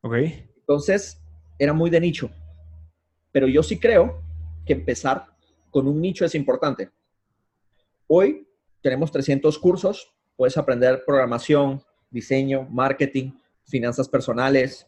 [0.02, 0.16] Ok.
[0.58, 1.22] Entonces,
[1.58, 2.30] era muy de nicho.
[3.32, 4.24] Pero yo sí creo
[4.66, 5.26] que empezar
[5.70, 6.90] con un nicho es importante.
[8.08, 8.48] Hoy
[8.82, 13.34] tenemos 300 cursos, puedes aprender programación, diseño, marketing,
[13.66, 14.88] finanzas personales,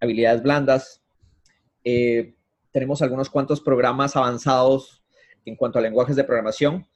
[0.00, 1.02] habilidades blandas.
[1.82, 2.36] Eh,
[2.70, 5.02] tenemos algunos cuantos programas avanzados
[5.44, 6.86] en cuanto a lenguajes de programación.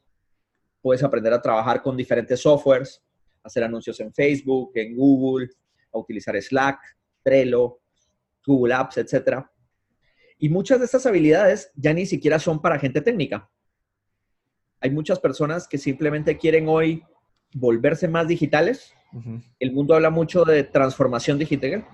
[0.81, 3.03] Puedes aprender a trabajar con diferentes softwares,
[3.43, 5.49] hacer anuncios en Facebook, en Google,
[5.93, 6.79] a utilizar Slack,
[7.23, 7.81] Trello,
[8.47, 9.45] Google Apps, etc.
[10.39, 13.51] Y muchas de estas habilidades ya ni siquiera son para gente técnica.
[14.81, 17.05] Hay muchas personas que simplemente quieren hoy
[17.53, 18.95] volverse más digitales.
[19.59, 21.87] El mundo habla mucho de transformación digital,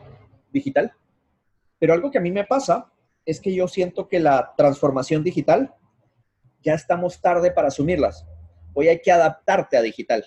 [0.53, 0.93] digital,
[1.79, 2.91] pero algo que a mí me pasa
[3.25, 5.75] es que yo siento que la transformación digital
[6.63, 8.27] ya estamos tarde para asumirlas.
[8.75, 10.25] Hoy hay que adaptarte a digital.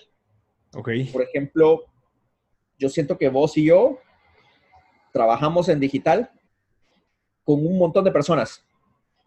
[0.74, 1.04] Okay.
[1.04, 1.84] Por ejemplo,
[2.78, 3.98] yo siento que vos y yo
[5.18, 6.30] trabajamos en digital
[7.42, 8.64] con un montón de personas.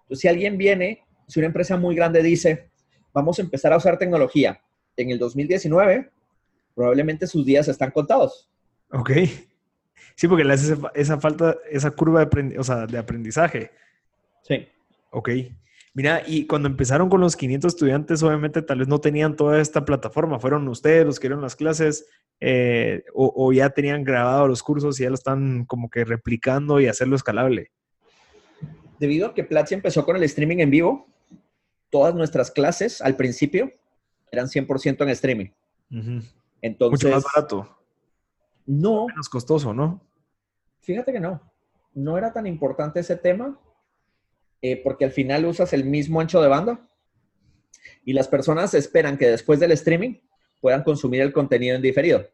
[0.03, 2.69] Entonces, si alguien viene, si una empresa muy grande dice,
[3.13, 4.61] vamos a empezar a usar tecnología
[4.95, 6.09] en el 2019,
[6.73, 8.49] probablemente sus días están contados.
[8.93, 9.11] Ok.
[10.15, 13.71] Sí, porque le hace esa falta, esa curva de, o sea, de aprendizaje.
[14.43, 14.65] Sí.
[15.09, 15.29] Ok.
[15.93, 19.83] Mira, y cuando empezaron con los 500 estudiantes, obviamente tal vez no tenían toda esta
[19.83, 20.39] plataforma.
[20.39, 22.07] ¿Fueron ustedes los que dieron las clases
[22.39, 26.79] eh, o, o, ya tenían grabado los cursos y ya lo están como que replicando
[26.79, 27.71] y hacerlo escalable?
[29.01, 31.07] debido a que Platzi empezó con el streaming en vivo,
[31.89, 33.73] todas nuestras clases al principio
[34.31, 35.47] eran 100% en streaming.
[36.61, 37.77] Entonces, Mucho más barato.
[38.67, 39.07] No.
[39.07, 39.99] Menos costoso, ¿no?
[40.81, 41.41] Fíjate que no.
[41.95, 43.59] No era tan importante ese tema
[44.61, 46.87] eh, porque al final usas el mismo ancho de banda
[48.05, 50.15] y las personas esperan que después del streaming
[50.59, 52.27] puedan consumir el contenido en diferido.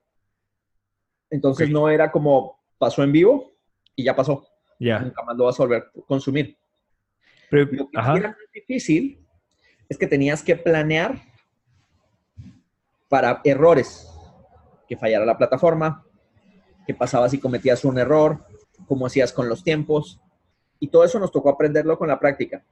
[1.29, 3.53] Entonces no era como pasó en vivo
[3.95, 4.47] y ya pasó.
[4.79, 6.57] Nunca más lo vas a volver a consumir.
[7.49, 9.25] Pero, lo que era más difícil
[9.89, 11.21] es que tenías que planear
[13.07, 14.09] para errores,
[14.87, 16.05] que fallara la plataforma,
[16.85, 18.45] qué pasaba si cometías un error,
[18.85, 20.19] cómo hacías con los tiempos,
[20.79, 22.63] y todo eso nos tocó aprenderlo con la práctica.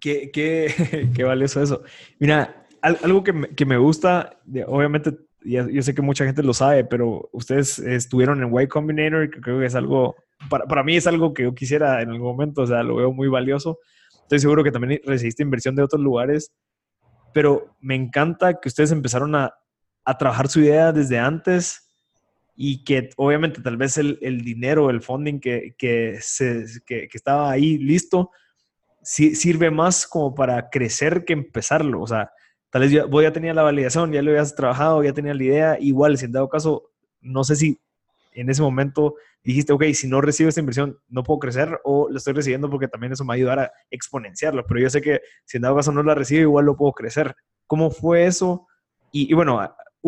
[0.00, 1.82] Qué, qué, qué valioso eso.
[2.18, 6.84] Mira, algo que me, que me gusta, obviamente yo sé que mucha gente lo sabe,
[6.84, 10.16] pero ustedes estuvieron en Y Combinator, que creo que es algo,
[10.50, 13.12] para, para, mí es algo que yo quisiera en algún momento, o sea, lo veo
[13.12, 13.78] muy valioso.
[14.22, 16.52] Estoy seguro que también recibiste inversión de otros lugares,
[17.32, 19.54] pero me encanta que ustedes empezaron a,
[20.04, 21.87] a trabajar su idea desde antes
[22.60, 27.16] y que obviamente tal vez el, el dinero, el funding que, que, se, que, que
[27.16, 28.32] estaba ahí listo,
[29.00, 32.02] sí, sirve más como para crecer que empezarlo.
[32.02, 32.32] O sea,
[32.70, 35.42] Tal vez yo, vos ya tenía la validación, ya lo habías trabajado, ya tenía la
[35.42, 35.78] idea.
[35.80, 36.90] Igual, si en dado caso,
[37.20, 37.80] no sé si
[38.32, 42.16] en ese momento dijiste, ok, si no recibo esta inversión, no puedo crecer o lo
[42.18, 44.66] estoy recibiendo porque también eso me va a ayudar a exponenciarlo.
[44.66, 47.34] Pero yo sé que si en dado caso no la recibo, igual lo puedo crecer.
[47.66, 48.66] ¿Cómo fue eso?
[49.10, 49.58] Y, bueno,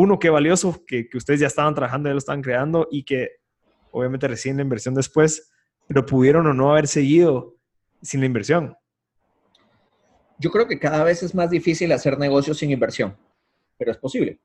[0.01, 3.41] uno, qué valioso que, que, ustedes ya estaban trabajando, ya lo estaban creando y que
[3.91, 5.53] obviamente reciben la inversión después,
[5.87, 7.57] pero pudieron o no haber seguido
[8.03, 8.77] sin la inversión
[10.41, 13.15] yo creo que cada vez es más difícil hacer negocios sin inversión,
[13.77, 14.41] pero es posible.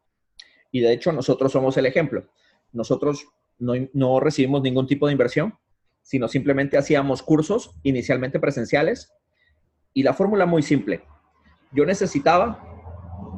[0.70, 2.28] Y de hecho nosotros somos el ejemplo.
[2.74, 3.26] Nosotros
[3.58, 5.58] no, recibimos ningún tipo de inversión,
[6.02, 9.13] sino simplemente hacíamos cursos inicialmente presenciales
[9.94, 11.02] y la fórmula muy simple.
[11.72, 12.62] Yo necesitaba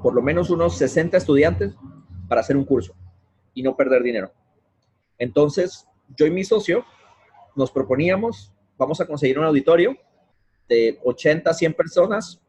[0.02, 1.76] por lo menos unos 60 estudiantes
[2.28, 2.94] para hacer un curso
[3.54, 4.32] y no perder dinero.
[5.18, 6.86] Entonces, yo y mi socio
[7.56, 9.98] nos proponíamos, vamos a conseguir un auditorio
[10.70, 12.42] de 80, 100 personas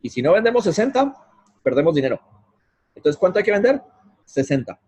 [0.00, 1.14] y si no vendemos 60,
[1.62, 2.20] perdemos dinero.
[2.94, 3.82] Entonces, ¿cuánto hay que vender?
[4.24, 4.80] 60.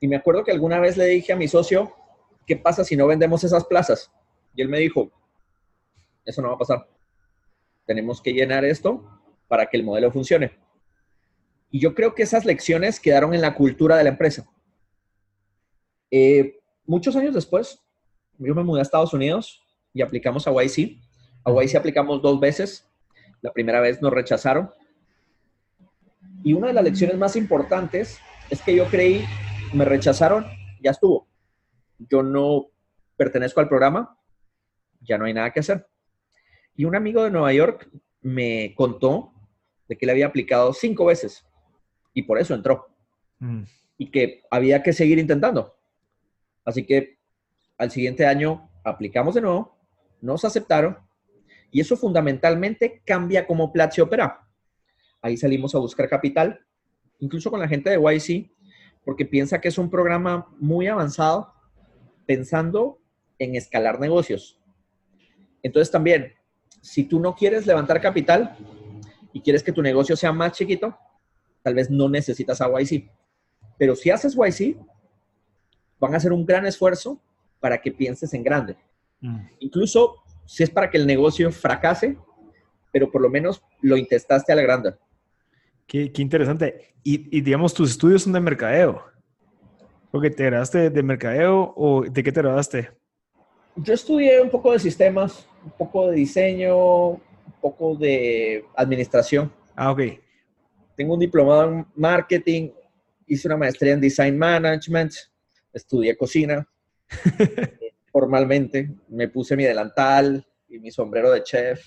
[0.00, 1.92] Y me acuerdo que alguna vez le dije a mi socio,
[2.46, 4.10] ¿qué pasa si no vendemos esas plazas?
[4.54, 5.10] Y él me dijo,
[6.24, 6.88] eso no va a pasar.
[7.86, 9.04] Tenemos que llenar esto
[9.48, 10.56] para que el modelo funcione.
[11.70, 14.48] Y yo creo que esas lecciones quedaron en la cultura de la empresa.
[16.10, 17.80] Eh, muchos años después,
[18.38, 20.98] yo me mudé a Estados Unidos y aplicamos a YC.
[21.44, 22.90] A YC aplicamos dos veces
[23.42, 24.70] la primera vez nos rechazaron.
[26.42, 29.24] Y una de las lecciones más importantes es que yo creí,
[29.72, 30.46] me rechazaron,
[30.82, 31.28] ya estuvo.
[31.98, 32.70] Yo no
[33.16, 34.18] pertenezco al programa,
[35.00, 35.86] ya no hay nada que hacer.
[36.74, 37.88] Y un amigo de Nueva York
[38.22, 39.32] me contó
[39.88, 41.44] de que le había aplicado cinco veces
[42.14, 42.88] y por eso entró.
[43.38, 43.62] Mm.
[43.98, 45.74] Y que había que seguir intentando.
[46.64, 47.18] Así que
[47.78, 49.76] al siguiente año aplicamos de nuevo,
[50.20, 50.98] nos aceptaron
[51.70, 54.46] y eso fundamentalmente cambia cómo Platzi opera.
[55.22, 56.60] Ahí salimos a buscar capital,
[57.18, 58.50] incluso con la gente de YC,
[59.04, 61.52] porque piensa que es un programa muy avanzado
[62.26, 62.98] pensando
[63.38, 64.58] en escalar negocios.
[65.62, 66.34] Entonces también,
[66.80, 68.56] si tú no quieres levantar capital
[69.32, 70.96] y quieres que tu negocio sea más chiquito,
[71.62, 73.10] tal vez no necesitas a YC.
[73.78, 74.76] Pero si haces YC,
[75.98, 77.20] van a hacer un gran esfuerzo
[77.60, 78.76] para que pienses en grande.
[79.20, 79.40] Mm.
[79.60, 82.16] Incluso si es para que el negocio fracase,
[82.92, 84.94] pero por lo menos lo intestaste a la grande.
[85.86, 86.94] Qué, interesante.
[87.02, 89.04] Y, digamos, tus estudios son de mercadeo.
[90.10, 92.90] ¿Porque te graduaste de mercadeo o de qué te graduaste?
[93.76, 97.20] Yo estudié un poco de sistemas, un poco de diseño, un
[97.60, 99.52] poco de administración.
[99.76, 100.00] Ah, ok.
[101.00, 102.72] Tengo un diplomado en marketing,
[103.26, 105.14] hice una maestría en design management,
[105.72, 106.68] estudié cocina.
[108.12, 111.82] formalmente, me puse mi delantal y mi sombrero de chef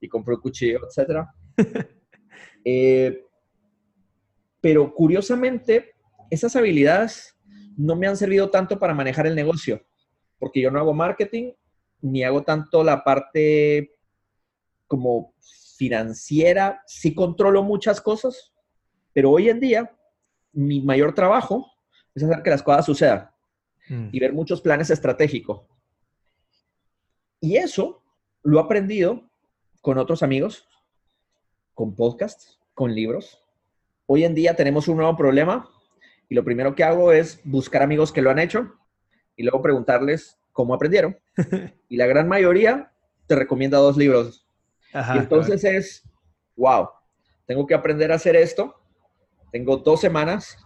[0.00, 1.26] y compré un cuchillo, etc.
[2.64, 3.24] Eh,
[4.60, 5.94] pero curiosamente,
[6.28, 7.38] esas habilidades
[7.76, 9.80] no me han servido tanto para manejar el negocio,
[10.40, 11.52] porque yo no hago marketing
[12.00, 13.92] ni hago tanto la parte
[14.88, 15.36] como
[15.76, 16.82] financiera.
[16.88, 18.52] Sí controlo muchas cosas,
[19.16, 19.90] pero hoy en día
[20.52, 21.72] mi mayor trabajo
[22.14, 23.30] es hacer que las cosas sucedan.
[23.88, 24.08] Mm.
[24.12, 25.62] y ver muchos planes estratégicos.
[27.40, 28.02] Y eso
[28.42, 29.22] lo he aprendido
[29.80, 30.68] con otros amigos,
[31.72, 33.42] con podcasts, con libros.
[34.04, 35.66] Hoy en día tenemos un nuevo problema
[36.28, 38.74] y lo primero que hago es buscar amigos que lo han hecho
[39.34, 41.18] y luego preguntarles cómo aprendieron.
[41.88, 42.92] y la gran mayoría
[43.26, 44.46] te recomienda dos libros.
[44.92, 46.02] y entonces es,
[46.54, 46.90] wow,
[47.46, 48.74] tengo que aprender a hacer esto.
[49.56, 50.58] Tengo dos semanas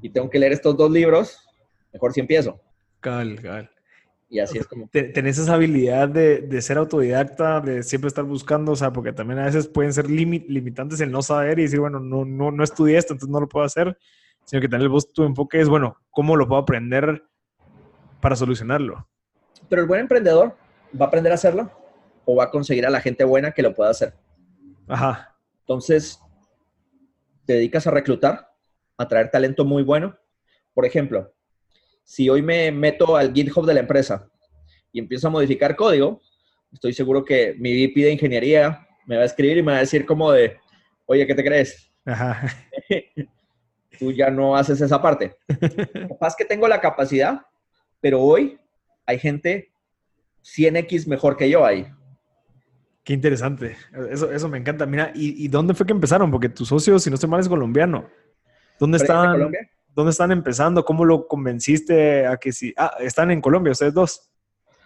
[0.00, 1.44] y tengo que leer estos dos libros
[1.92, 2.60] mejor si empiezo.
[3.00, 3.68] Cal, cal.
[4.28, 4.88] Y así es como...
[4.90, 9.40] Tenés esa habilidad de, de, ser autodidacta, de siempre estar buscando, o sea, porque también
[9.40, 12.96] a veces pueden ser limitantes el no saber y decir, bueno, no, no, no estudié
[12.96, 13.98] esto, entonces no lo puedo hacer,
[14.44, 17.24] sino que tener vos tu enfoque es, bueno, ¿cómo lo puedo aprender
[18.20, 19.08] para solucionarlo?
[19.68, 20.54] Pero el buen emprendedor
[20.94, 21.72] va a aprender a hacerlo
[22.24, 24.14] o va a conseguir a la gente buena que lo pueda hacer.
[24.86, 25.36] Ajá.
[25.62, 26.20] Entonces,
[27.48, 28.52] te dedicas a reclutar,
[28.98, 30.14] a traer talento muy bueno.
[30.74, 31.32] Por ejemplo,
[32.04, 34.28] si hoy me meto al GitHub de la empresa
[34.92, 36.20] y empiezo a modificar código,
[36.70, 39.80] estoy seguro que mi VP de ingeniería me va a escribir y me va a
[39.80, 40.58] decir como de,
[41.06, 41.90] oye, ¿qué te crees?
[42.04, 42.54] Ajá.
[43.98, 45.34] Tú ya no haces esa parte.
[46.10, 47.46] Capaz que tengo la capacidad,
[47.98, 48.60] pero hoy
[49.06, 49.72] hay gente
[50.44, 51.86] 100x mejor que yo ahí.
[53.08, 53.74] Qué interesante.
[54.10, 54.84] Eso, eso me encanta.
[54.84, 56.30] Mira, ¿y, dónde fue que empezaron?
[56.30, 58.06] Porque tu socio, si no estoy mal, es colombiano.
[58.78, 59.32] ¿Dónde están?
[59.32, 59.70] Colombia?
[59.94, 60.84] ¿Dónde están empezando?
[60.84, 62.74] ¿Cómo lo convenciste a que sí?
[62.76, 64.28] Ah, están en Colombia, ustedes dos.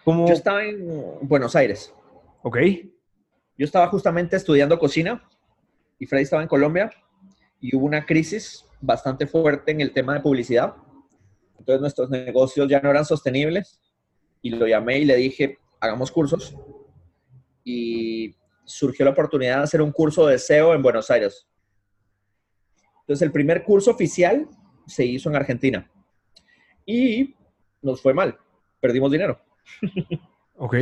[0.05, 0.25] ¿Cómo?
[0.25, 0.87] Yo estaba en
[1.23, 1.93] Buenos Aires.
[2.43, 2.59] Ok.
[3.57, 5.21] Yo estaba justamente estudiando cocina
[5.99, 6.91] y Freddy estaba en Colombia
[7.59, 10.75] y hubo una crisis bastante fuerte en el tema de publicidad.
[11.59, 13.81] Entonces nuestros negocios ya no eran sostenibles
[14.41, 16.55] y lo llamé y le dije, hagamos cursos.
[17.63, 21.47] Y surgió la oportunidad de hacer un curso de SEO en Buenos Aires.
[23.01, 24.47] Entonces el primer curso oficial
[24.87, 25.89] se hizo en Argentina.
[26.85, 27.35] Y
[27.81, 28.37] nos fue mal,
[28.79, 29.39] perdimos dinero.
[30.55, 30.75] Ok.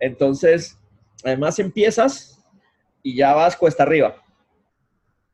[0.00, 0.78] Entonces,
[1.24, 2.44] además empiezas
[3.02, 4.22] y ya vas cuesta arriba.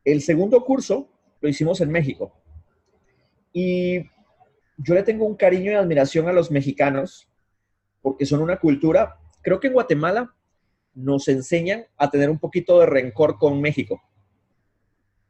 [0.04, 1.08] El segundo curso
[1.40, 2.32] lo hicimos en México.
[3.52, 4.10] Y
[4.78, 7.28] yo le tengo un cariño y admiración a los mexicanos
[8.00, 10.34] porque son una cultura, creo que en Guatemala
[10.94, 14.00] nos enseñan a tener un poquito de rencor con México.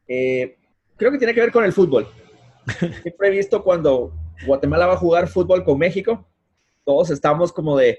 [0.07, 0.59] Eh,
[0.96, 2.09] creo que tiene que ver con el fútbol.
[3.03, 4.12] Siempre he visto cuando
[4.46, 6.27] Guatemala va a jugar fútbol con México,
[6.85, 7.98] todos estamos como de,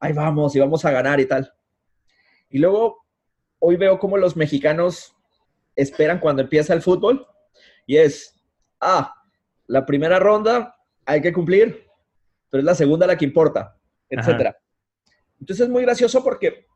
[0.00, 1.52] ahí vamos y vamos a ganar y tal.
[2.50, 3.04] Y luego
[3.58, 5.16] hoy veo como los mexicanos
[5.76, 7.26] esperan cuando empieza el fútbol
[7.86, 8.34] y es,
[8.80, 9.14] ah,
[9.66, 11.86] la primera ronda hay que cumplir,
[12.50, 14.54] pero es la segunda la que importa, etc.
[15.40, 16.66] Entonces es muy gracioso porque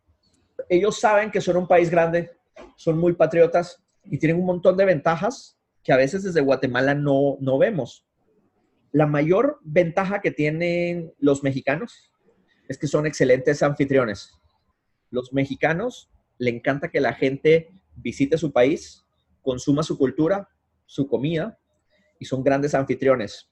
[0.68, 2.30] ellos saben que son un país grande,
[2.76, 7.36] son muy patriotas y tienen un montón de ventajas que a veces desde Guatemala no,
[7.40, 8.06] no vemos.
[8.92, 12.12] La mayor ventaja que tienen los mexicanos
[12.68, 14.32] es que son excelentes anfitriones.
[15.10, 19.04] Los mexicanos le encanta que la gente visite su país,
[19.42, 20.48] consuma su cultura,
[20.86, 21.58] su comida
[22.18, 23.50] y son grandes anfitriones.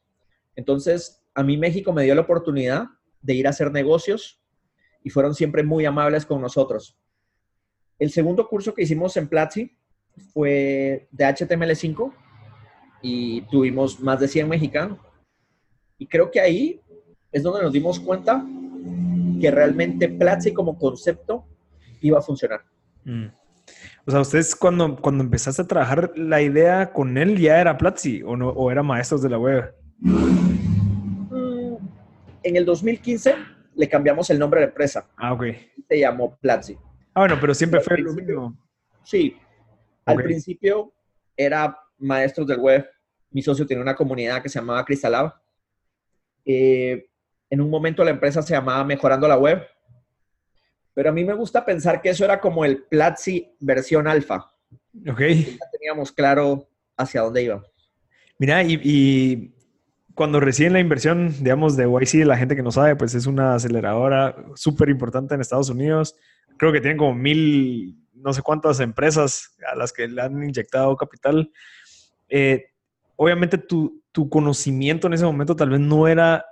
[0.54, 2.86] Entonces, a mí México me dio la oportunidad
[3.22, 4.40] de ir a hacer negocios
[5.02, 6.98] y fueron siempre muy amables con nosotros.
[7.98, 9.70] El segundo curso que hicimos en Platzi
[10.32, 12.12] fue de HTML5
[13.02, 14.98] y tuvimos más de 100 mexicanos.
[15.98, 16.80] Y creo que ahí
[17.32, 18.44] es donde nos dimos cuenta
[19.40, 21.46] que realmente Platzi como concepto
[22.00, 22.62] iba a funcionar.
[23.04, 23.26] Mm.
[24.06, 28.22] O sea, ustedes cuando, cuando empezaste a trabajar, la idea con él ya era Platzi
[28.22, 29.74] o, no, o era maestros de la web.
[29.98, 31.76] Mm,
[32.42, 33.34] en el 2015
[33.74, 35.08] le cambiamos el nombre de la empresa.
[35.16, 35.44] Ah, ok.
[35.88, 36.76] Se llamó Platzi.
[37.16, 38.54] Ah, bueno, pero siempre fue lo mismo.
[39.02, 39.34] Sí.
[40.04, 40.92] Al principio
[41.34, 42.86] era maestros del web.
[43.30, 45.32] Mi socio tenía una comunidad que se llamaba Cristalab.
[46.44, 47.08] Eh,
[47.48, 49.62] en un momento la empresa se llamaba Mejorando la Web.
[50.92, 54.52] Pero a mí me gusta pensar que eso era como el Platzi versión alfa.
[55.08, 55.20] Ok.
[55.20, 57.70] Ya teníamos claro hacia dónde íbamos.
[58.38, 59.54] Mira, y,
[60.14, 63.54] cuando recién la inversión, digamos, de YC, la gente que no sabe, pues es una
[63.54, 66.14] aceleradora súper importante en Estados Unidos.
[66.58, 70.96] Creo que tienen como mil, no sé cuántas empresas a las que le han inyectado
[70.96, 71.50] capital.
[72.28, 72.66] Eh,
[73.16, 76.44] obviamente tu, tu conocimiento en ese momento tal vez no era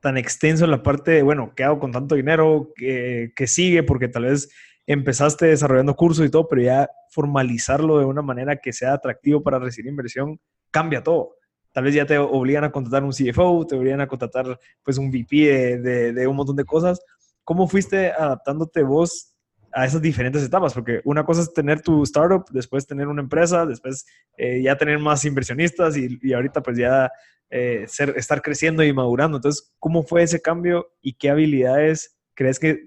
[0.00, 2.72] tan extenso en la parte de, bueno, ¿qué hago con tanto dinero?
[2.74, 3.82] ¿Qué, sigue?
[3.82, 4.48] Porque tal vez
[4.86, 9.58] empezaste desarrollando cursos y todo, pero ya formalizarlo de una manera que sea atractivo para
[9.58, 11.34] recibir inversión cambia todo.
[11.72, 15.10] Tal vez ya te obligan a contratar un CFO, te obligan a contratar pues un
[15.10, 17.00] VP de, de un montón de cosas.
[17.48, 19.34] ¿Cómo fuiste adaptándote vos
[19.72, 23.64] a esas diferentes etapas, porque una cosa es tener tu startup, después tener una empresa,
[23.64, 24.04] después
[24.36, 27.10] eh, ya tener más inversionistas y, ahorita pues ya
[27.48, 27.86] eh,
[28.16, 29.38] estar creciendo y madurando.
[29.38, 32.82] Entonces, ¿cómo fue ese cambio y qué habilidades crees que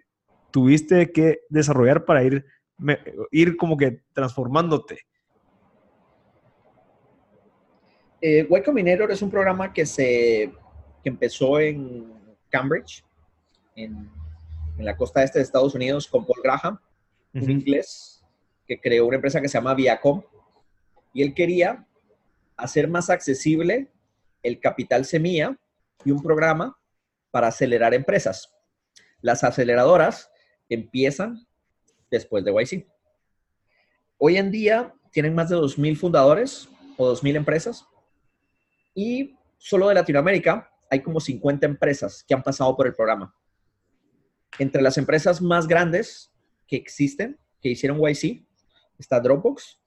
[0.51, 2.45] tuviste que desarrollar para ir,
[3.31, 4.99] ir como que transformándote?
[8.21, 10.53] Eh, y es un programa que se
[11.01, 12.13] que empezó en
[12.51, 13.03] Cambridge,
[13.75, 14.20] en
[14.81, 16.79] en la costa este de Estados Unidos con Paul Graham,
[17.35, 18.23] un inglés
[18.65, 20.23] que creó una empresa que se llama Viacom.
[21.13, 21.85] Y él quería
[22.57, 23.91] hacer más accesible
[24.41, 25.55] el capital semilla
[26.03, 26.77] y un programa
[27.29, 28.51] para acelerar empresas.
[29.21, 30.31] Las aceleradoras
[30.67, 31.45] empiezan
[32.09, 32.87] después de YC.
[34.17, 36.67] Hoy en día tienen más de 2.000 fundadores
[36.97, 37.85] o 2.000 empresas
[38.95, 43.33] y solo de Latinoamérica hay como 50 empresas que han pasado por el programa
[44.59, 46.31] entre las empresas más grandes
[46.67, 48.45] que existen, que hicieron YC,
[48.97, 49.79] está Dropbox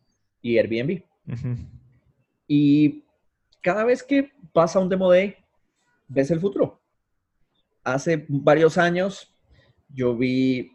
[0.42, 1.02] y Airbnb.
[2.46, 3.04] Y
[3.60, 5.36] cada vez que pasa un Demo Day,
[6.08, 6.80] ves el futuro.
[7.82, 9.34] Hace varios años
[9.88, 10.72] yo vi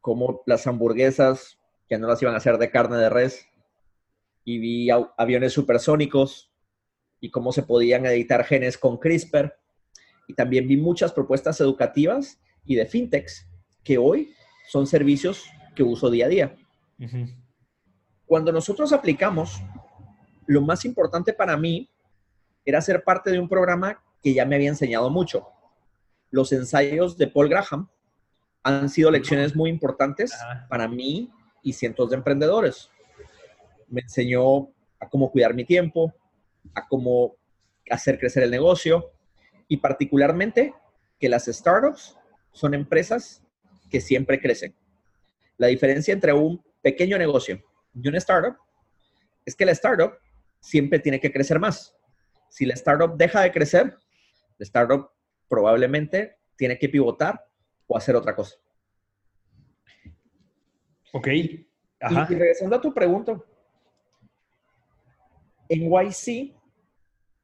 [0.00, 1.58] cómo las hamburguesas
[1.88, 3.48] que no las iban a hacer de carne de res
[4.44, 6.52] y vi aviones supersónicos
[7.20, 9.54] y cómo se podían editar genes con CRISPR.
[10.28, 13.46] Y también vi muchas propuestas educativas y de fintechs
[13.82, 14.34] que hoy
[14.68, 15.44] son servicios
[15.74, 16.56] que uso día a día.
[18.26, 19.62] Cuando nosotros aplicamos,
[20.46, 21.88] lo más importante para mí
[22.64, 25.46] era ser parte de un programa que ya me había enseñado mucho.
[26.30, 27.88] Los ensayos de Paul Graham
[28.64, 30.36] han sido lecciones muy importantes
[30.68, 31.30] para mí
[31.62, 32.90] y cientos de emprendedores.
[33.88, 36.12] Me enseñó a cómo cuidar mi tiempo,
[36.74, 37.36] a cómo
[37.88, 39.12] hacer crecer el negocio
[39.68, 40.74] y particularmente
[41.20, 42.16] que las startups
[42.56, 43.42] son empresas
[43.90, 44.74] que siempre crecen.
[45.58, 48.56] La diferencia entre un pequeño negocio y una startup
[49.44, 50.14] es que la startup
[50.58, 51.94] siempre tiene que crecer más.
[52.48, 53.98] Si la startup deja de crecer,
[54.56, 55.10] la startup
[55.50, 57.46] probablemente tiene que pivotar
[57.86, 58.56] o hacer otra cosa.
[61.12, 61.28] Ok.
[62.00, 62.26] Ajá.
[62.30, 63.38] Y, regresando a tu pregunta,
[65.68, 66.54] en YC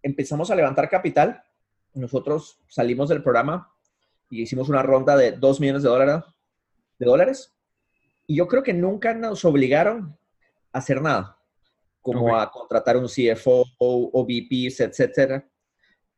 [0.02, 1.44] empezamos a levantar capital.
[1.92, 3.71] Nosotros salimos del programa
[4.32, 6.24] y hicimos una ronda de 2 millones de dólares,
[6.98, 7.54] de dólares.
[8.26, 10.18] Y yo creo que nunca nos obligaron
[10.72, 11.38] a hacer nada,
[12.00, 15.46] como a contratar un CFO o, VPs, etcétera.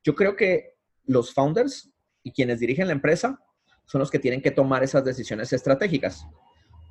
[0.05, 1.91] Yo creo que los founders
[2.23, 3.43] y quienes dirigen la empresa
[3.85, 6.25] son los que tienen que tomar esas decisiones estratégicas.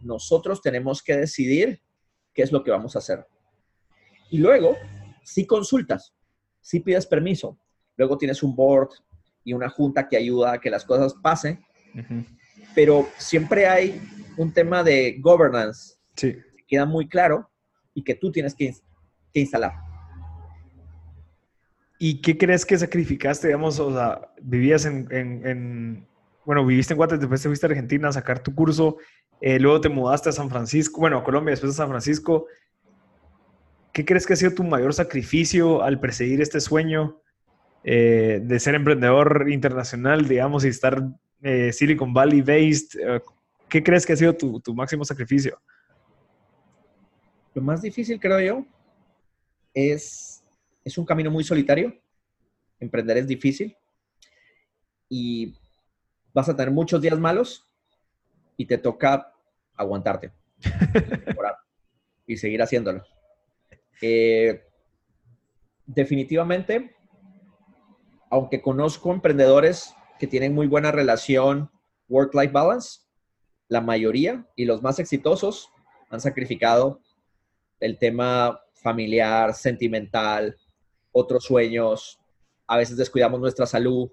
[0.01, 1.81] Nosotros tenemos que decidir
[2.33, 3.25] qué es lo que vamos a hacer.
[4.29, 4.75] Y luego,
[5.23, 6.13] si consultas,
[6.59, 7.57] si pides permiso,
[7.95, 8.89] luego tienes un board,
[9.43, 11.59] y una junta que ayuda a que las cosas pasen.
[12.75, 14.01] Pero siempre hay
[14.37, 16.33] un tema de governance sí.
[16.33, 17.49] que queda muy claro
[17.93, 18.73] y que tú tienes que,
[19.33, 19.73] instalar.
[21.99, 23.47] ¿Y qué crees que sacrificaste?
[23.47, 26.07] Digamos, o sea, vivías en,
[26.45, 28.97] bueno, viviste en Guatemala, después te fuiste a Argentina a sacar tu curso,
[29.41, 32.47] eh, luego te mudaste a San Francisco, bueno, a Colombia, después a San Francisco.
[33.91, 37.21] ¿Qué crees que ha sido tu mayor sacrificio al perseguir este sueño?
[37.83, 41.03] Eh, de ser emprendedor internacional, digamos, y estar
[41.41, 43.21] eh, Silicon Valley based, eh,
[43.67, 45.59] ¿qué crees que ha sido tu, máximo sacrificio?
[47.53, 48.65] Lo más difícil, creo yo,
[49.73, 50.43] es,
[50.85, 51.93] es un camino muy solitario.
[52.79, 53.75] Emprender es difícil
[55.09, 55.53] y
[56.33, 57.65] vas a tener muchos días malos
[58.57, 59.31] y te toca
[59.75, 60.31] aguantarte
[62.25, 63.03] y seguir haciéndolo.
[65.85, 66.95] Definitivamente,
[68.33, 71.69] aunque conozco emprendedores que tienen muy buena relación
[72.09, 73.01] work-life balance,
[73.67, 75.69] la mayoría y los más exitosos
[76.09, 76.99] han sacrificado
[77.79, 80.57] el tema familiar, sentimental,
[81.11, 82.19] otros sueños.
[82.65, 84.09] A veces descuidamos nuestra salud,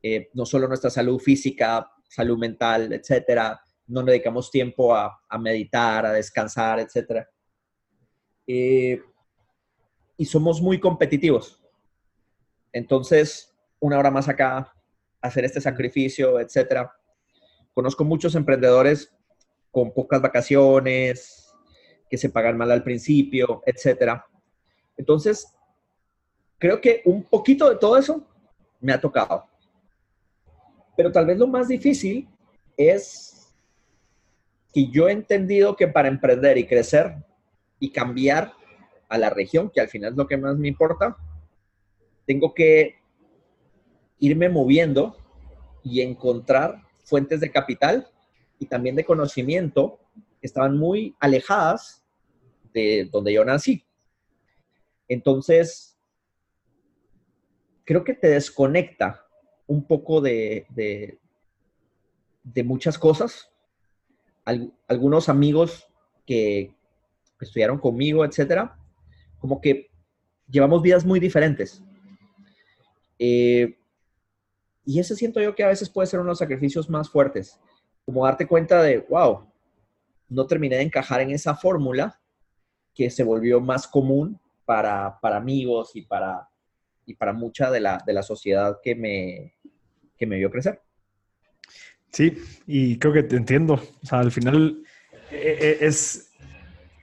[0.00, 3.60] eh, no solo nuestra salud física, salud mental, etcétera.
[3.88, 7.28] No dedicamos tiempo a, meditar, a descansar, etcétera.
[8.46, 9.02] Eh,
[10.16, 11.59] y somos muy competitivos.
[12.72, 14.72] Entonces, una hora más acá,
[15.20, 16.92] hacer este sacrificio, etcétera.
[17.74, 19.12] Conozco muchos emprendedores
[19.70, 21.52] con pocas vacaciones,
[22.08, 24.26] que se pagan mal al principio, etcétera.
[24.96, 25.54] Entonces,
[26.58, 28.26] creo que un poquito de todo eso
[28.80, 29.44] me ha tocado.
[30.96, 32.28] Pero tal vez lo más difícil
[32.76, 33.54] es
[34.72, 37.14] que yo he entendido que para emprender y crecer
[37.78, 38.52] y cambiar
[39.08, 41.16] a la región, que al final es lo que más me importa,
[42.30, 42.94] tengo que
[44.20, 45.16] irme moviendo
[45.82, 48.06] y encontrar fuentes de capital
[48.60, 49.98] y también de conocimiento
[50.40, 52.04] que estaban muy alejadas
[52.72, 53.84] de donde yo nací.
[55.08, 55.98] Entonces,
[57.82, 59.26] creo que te desconecta
[59.66, 63.50] un poco de, de, muchas cosas.
[64.86, 65.88] algunos amigos
[66.24, 66.76] que
[67.40, 68.78] estudiaron conmigo, etcétera,
[69.40, 69.90] como que
[70.48, 71.82] llevamos vidas muy diferentes.
[73.22, 73.76] Eh,
[74.86, 77.60] y ese siento yo que a veces puede ser uno de los sacrificios más fuertes,
[78.06, 79.46] como darte cuenta de, wow,
[80.28, 82.18] no terminé de encajar en esa fórmula
[82.94, 86.48] que se volvió más común para, para amigos y para,
[87.04, 89.54] y para mucha de la, de la sociedad que me,
[90.16, 90.80] que me vio crecer.
[92.10, 93.74] Sí, y creo que te entiendo.
[93.74, 94.82] O sea, al final
[95.30, 96.32] eh, eh, es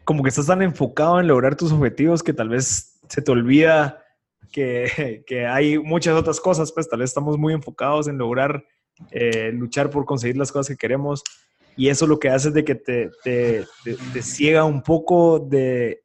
[0.04, 4.04] como que estás tan enfocado en lograr tus objetivos que tal vez se te olvida
[4.58, 8.66] que, que, hay muchas otras cosas, pues tal vez estamos muy enfocados en lograr
[9.12, 11.24] eh, luchar por conseguir las cosas que queremos
[11.76, 16.02] y eso lo que hace es de que te, te, te, ciega un poco de,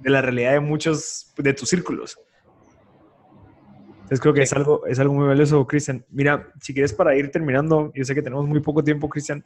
[0.00, 2.18] de, la realidad de muchos de tus círculos.
[3.92, 6.04] Entonces creo que es, algo, es algo muy valioso, Cristian.
[6.10, 9.44] Mira, si quieres para ir terminando, yo sé que tenemos muy poco tiempo, Cristian,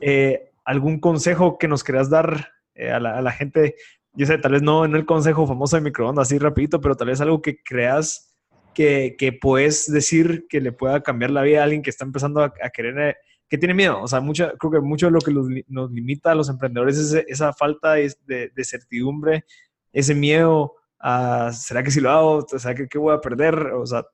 [0.00, 3.76] eh, ¿algún consejo que nos quieras dar eh, a, la, a, la, gente
[4.14, 7.08] yo sé, tal vez no en el consejo famoso de microondas así rapidito, pero tal
[7.08, 8.36] vez algo que creas
[8.74, 12.42] que, que puedes decir que le pueda cambiar la vida a alguien que está empezando
[12.42, 13.16] a, querer, eh,
[13.48, 14.02] que tiene miedo.
[14.02, 15.32] O sea, mucho, creo que mucho de lo que
[15.68, 19.44] nos limita a los emprendedores es esa falta de, de, certidumbre,
[19.92, 22.46] ese miedo a, ¿será que si lo hago?
[22.48, 23.54] ¿Será que qué voy a perder?
[23.74, 24.04] O sea,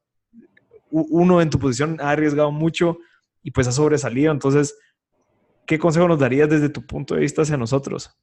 [0.91, 2.99] uno en tu posición ha arriesgado mucho
[3.43, 4.33] y pues ha sobresalido.
[4.33, 4.77] Entonces,
[5.67, 8.17] ¿qué consejo nos darías desde tu punto de vista hacia nosotros?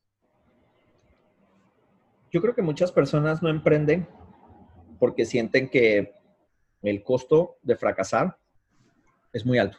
[2.36, 4.10] Yo creo que muchas personas no emprenden
[5.00, 6.16] porque sienten que
[6.82, 8.38] el costo de fracasar
[9.32, 9.78] es muy alto.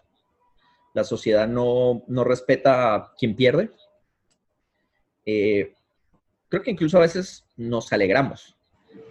[0.94, 3.72] La sociedad no, respeta a quien pierde.
[5.26, 5.74] Eh,
[6.48, 8.56] creo que incluso a veces nos alegramos.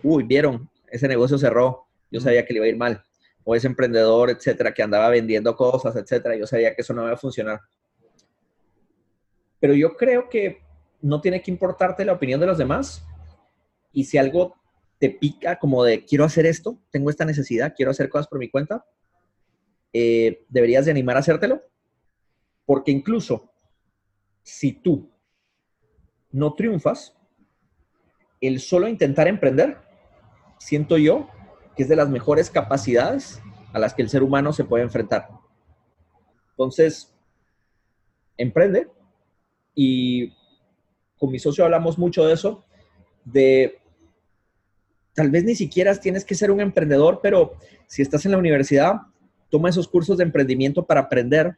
[0.01, 3.05] Uy, vieron, ese negocio cerró, yo sabía que le iba a ir mal.
[3.43, 7.13] O ese emprendedor, etcétera, que andaba vendiendo cosas, etcétera, yo sabía que eso no iba
[7.13, 7.61] a funcionar.
[9.59, 10.63] Pero yo creo que
[11.03, 13.04] no tiene que importarte la opinión de los demás,
[13.95, 14.55] y si algo
[14.99, 18.49] te pica como de quiero hacer esto, tengo esta necesidad, quiero hacer cosas por mi
[18.49, 18.85] cuenta,
[19.93, 21.63] eh, deberías de animar a hacértelo,
[22.65, 23.51] porque incluso
[24.43, 25.09] si tú
[26.31, 27.15] no triunfas,
[28.41, 29.77] el solo intentar emprender,
[30.59, 31.29] siento yo
[31.75, 33.41] que es de las mejores capacidades
[33.71, 35.29] a las que el ser humano se puede enfrentar.
[36.51, 37.15] Entonces,
[38.37, 38.89] emprende
[39.73, 40.33] y
[41.17, 42.65] con mi socio hablamos mucho de eso,
[43.23, 43.79] de
[45.15, 47.55] tal vez ni siquiera tienes que ser un emprendedor, pero
[47.87, 48.95] si estás en la universidad,
[49.49, 51.55] toma esos cursos de emprendimiento para aprender,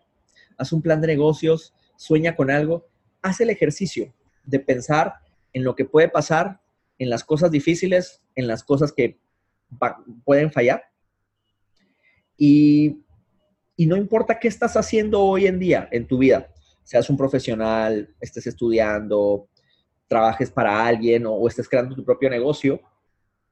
[0.57, 2.85] haz un plan de negocios, sueña con algo,
[3.21, 4.13] haz el ejercicio
[4.45, 5.15] de pensar
[5.53, 6.61] en lo que puede pasar,
[6.99, 9.17] en las cosas difíciles, en las cosas que
[10.23, 10.83] pueden fallar.
[12.37, 13.01] Y,
[13.77, 16.47] no importa qué estás haciendo hoy en día en tu vida,
[16.83, 19.49] seas un profesional, estés estudiando,
[20.07, 22.81] trabajes para alguien o estés creando tu propio negocio,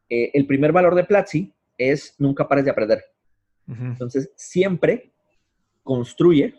[0.10, 3.04] eh, el primer valor de Platzi es nunca pares de aprender.
[3.68, 5.12] Entonces, siempre
[5.82, 6.54] construye,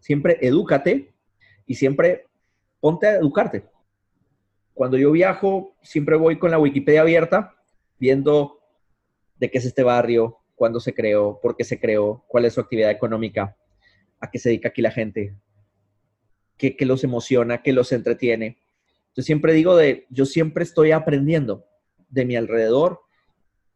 [0.00, 1.12] siempre edúcate
[1.64, 2.26] y siempre
[2.80, 3.64] ponte a educarte.
[4.74, 7.54] Cuando yo viajo, siempre voy con la Wikipedia abierta
[8.00, 8.58] viendo
[9.38, 12.60] de qué es este barrio, cuándo se creó, por qué se creó, cuál es su
[12.60, 13.56] actividad económica,
[14.18, 15.36] a qué se dedica aquí la gente,
[16.56, 18.58] qué, qué los emociona, qué los entretiene.
[19.14, 21.69] Yo siempre digo de, yo siempre estoy aprendiendo
[22.10, 23.00] de mi alrededor,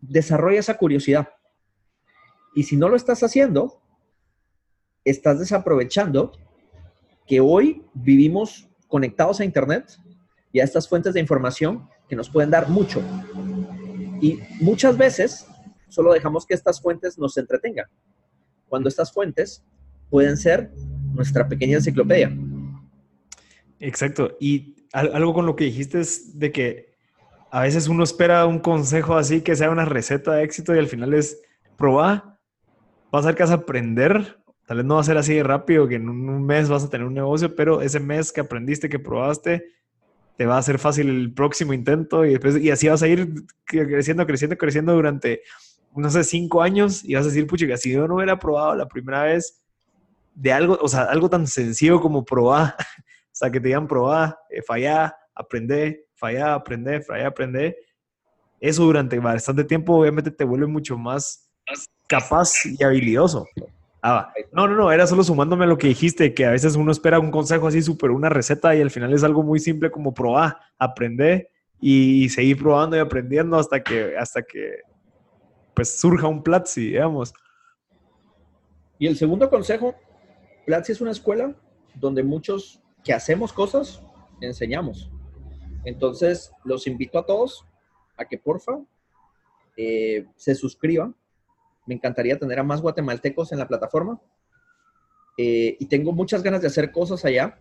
[0.01, 1.31] desarrolla esa curiosidad.
[2.55, 3.81] Y si no lo estás haciendo,
[5.05, 6.33] estás desaprovechando
[7.27, 9.99] que hoy vivimos conectados a Internet
[10.53, 13.03] y a estas fuentes de información que nos pueden dar mucho.
[14.21, 15.47] Y muchas veces
[15.89, 17.87] solo dejamos que estas fuentes nos entretengan,
[18.69, 19.65] cuando estas fuentes
[20.11, 20.73] pueden ser
[21.13, 22.37] nuestra pequeña enciclopedia.
[23.81, 24.37] Exacto.
[24.41, 26.94] Y algo con lo que dijiste es de que
[27.55, 30.89] a veces uno espera un consejo así que sea una receta de éxito y al
[30.89, 31.41] final es
[31.77, 32.37] probar,
[33.13, 34.41] vas a ser que vas a aprender.
[34.67, 36.91] Tal vez no va a ser así de rápido que en un mes vas a
[36.91, 39.67] tener un negocio, pero ese mes que aprendiste, que probaste,
[40.37, 42.35] te va a hacer fácil el próximo intento y,
[42.73, 43.33] así vas a ir
[43.65, 45.43] creciendo, creciendo, creciendo durante,
[45.95, 48.89] no sé, cinco años y vas a decir, pucha, si yo no hubiera probado la
[48.89, 49.63] primera vez
[50.35, 52.75] de algo, o sea, algo tan sencillo como probar,
[53.07, 57.77] o sea, que te digan probar, eh, fallar, aprender, fallar, aprender, fallar, aprender,
[58.61, 61.51] eso durante bastante tiempo obviamente te vuelve mucho más
[62.07, 63.47] capaz y habilidoso.
[64.03, 66.93] Ah, no, no, no, era solo sumándome a lo que dijiste, que a veces uno
[66.93, 70.13] espera un consejo así súper, una receta y al final es algo muy simple como
[70.13, 71.49] probar, aprender
[71.81, 74.81] y seguir probando y aprendiendo hasta que, hasta que
[75.75, 77.33] pues surja un Platzi, digamos.
[78.99, 79.95] Y el segundo consejo,
[80.67, 81.55] Platzi es una escuela
[81.95, 84.03] donde muchos que hacemos cosas,
[84.41, 85.11] enseñamos.
[85.85, 87.67] Entonces, los invito a todos
[88.17, 88.79] a que porfa
[89.77, 91.15] eh, se suscriban
[91.87, 94.21] me encantaría tener a más guatemaltecos en la plataforma.
[95.37, 97.59] Eh, y tengo muchas ganas de hacer cosas allá.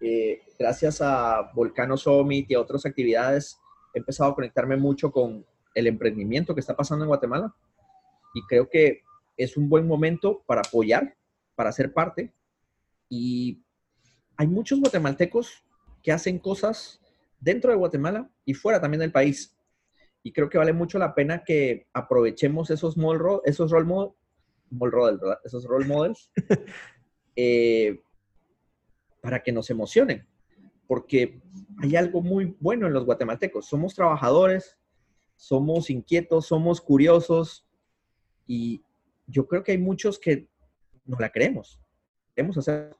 [0.00, 3.58] Eh, gracias a Volcano Summit y a otras actividades,
[3.94, 5.44] he empezado a conectarme mucho con
[5.74, 7.54] el emprendimiento que está pasando en Guatemala.
[8.34, 9.02] Y creo que
[9.36, 11.16] es un buen momento para apoyar,
[11.54, 12.32] para ser parte.
[13.08, 13.62] Y
[14.36, 15.64] hay muchos guatemaltecos
[16.02, 17.00] que hacen cosas
[17.46, 19.56] dentro de Guatemala y fuera también del país
[20.24, 23.86] y creo que vale mucho la pena que aprovechemos esos, role, esos role,
[24.68, 26.32] models, Esos role models
[27.36, 28.00] eh,
[29.20, 30.26] para que nos emocionen,
[30.88, 31.40] porque
[31.80, 33.66] hay algo muy bueno en los guatemaltecos.
[33.66, 34.76] Somos trabajadores,
[35.36, 37.64] somos inquietos, somos curiosos
[38.48, 38.82] y
[39.28, 40.48] yo creo que hay muchos que
[41.04, 41.80] no la creemos.
[42.34, 42.96] Queremos hacer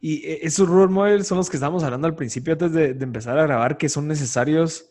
[0.00, 3.04] y eh, esos role models son los que estábamos hablando al principio antes de, de,
[3.04, 4.90] empezar a grabar, que son necesarios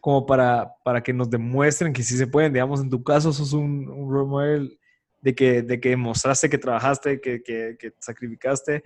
[0.00, 2.52] como para, para que nos demuestren que sí se pueden.
[2.52, 4.78] Digamos, en tu caso, sos un, un role model
[5.22, 8.84] de que, de que mostraste que trabajaste, que, que, que sacrificaste.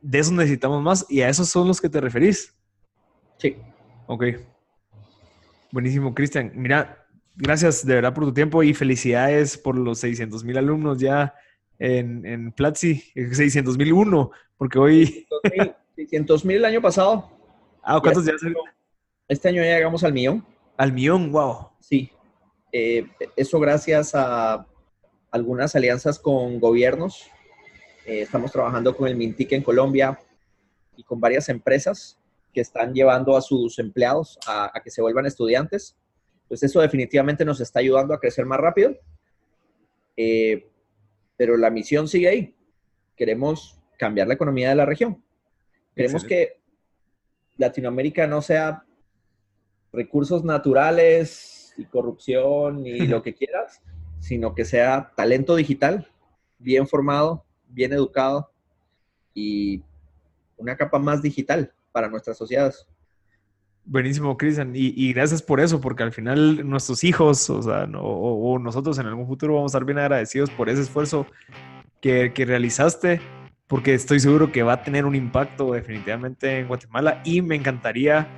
[0.00, 2.54] De eso necesitamos más y a esos son los que te referís.
[3.38, 3.56] Sí.
[4.06, 4.24] Ok.
[5.70, 6.52] Buenísimo, Cristian.
[6.54, 7.06] Mira,
[7.36, 11.34] gracias de verdad por tu tiempo y felicidades por los 600 mil alumnos ya
[11.78, 15.26] en, en Platzi, 600 mil uno, porque hoy...
[15.96, 17.30] 600 mil el año pasado.
[17.88, 18.50] Ah, ¿cuántos ya, ya
[19.28, 20.46] este año ya llegamos al millón.
[20.76, 21.70] Al millón, wow.
[21.80, 22.10] Sí.
[22.72, 24.66] Eh, eso gracias a
[25.30, 27.24] algunas alianzas con gobiernos.
[28.06, 30.18] Eh, estamos trabajando con el Mintic en Colombia
[30.96, 32.18] y con varias empresas
[32.52, 35.96] que están llevando a sus empleados a, que se vuelvan estudiantes.
[36.46, 38.94] Pues eso definitivamente nos está ayudando a crecer más rápido.
[40.16, 40.70] Eh,
[41.36, 42.56] pero la misión sigue ahí.
[43.16, 45.22] Queremos cambiar la economía de la región.
[45.94, 46.60] Queremos que
[47.56, 48.84] Latinoamérica no sea
[49.92, 53.80] recursos naturales y corrupción y lo que quieras,
[54.20, 56.08] sino que sea talento digital,
[56.58, 58.50] bien formado, bien educado
[59.34, 59.82] y
[60.56, 62.86] una capa más digital para nuestras sociedades.
[63.86, 64.72] Buenísimo, Cristian.
[64.74, 69.26] Y, gracias por eso, porque al final nuestros hijos, o sea, o, nosotros en algún
[69.26, 71.26] futuro vamos a estar bien agradecidos por ese esfuerzo
[72.00, 73.20] que, que, realizaste,
[73.68, 78.28] porque estoy seguro que va a tener un impacto definitivamente en Guatemala y me encantaría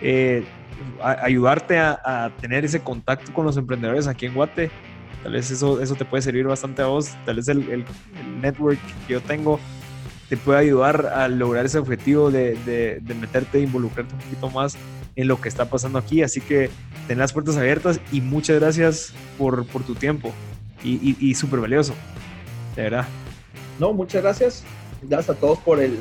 [0.00, 0.44] eh,
[1.00, 4.70] ayudarte a, tener ese contacto con los emprendedores aquí en Guate.
[5.22, 7.16] Tal vez eso, eso te puede servir bastante a vos.
[7.24, 7.84] Tal vez el,
[8.40, 9.58] network que yo tengo
[10.28, 14.76] te puede ayudar a lograr ese objetivo de, de, meterte, e involucrarte un poquito más
[15.16, 16.22] en lo que está pasando aquí.
[16.22, 16.70] Así que
[17.06, 20.32] ten las puertas abiertas y muchas gracias por, por tu tiempo
[20.82, 21.94] y, y, súper valioso,
[22.76, 23.06] de verdad.
[23.78, 24.64] No, muchas gracias.
[25.02, 25.98] Gracias a todos por el...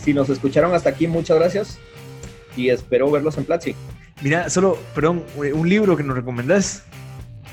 [0.00, 1.78] Si nos escucharon hasta aquí, muchas gracias
[2.56, 3.74] y espero verlos en Platzi.
[4.22, 6.84] Mira, solo, perdón, un libro que nos recomendás.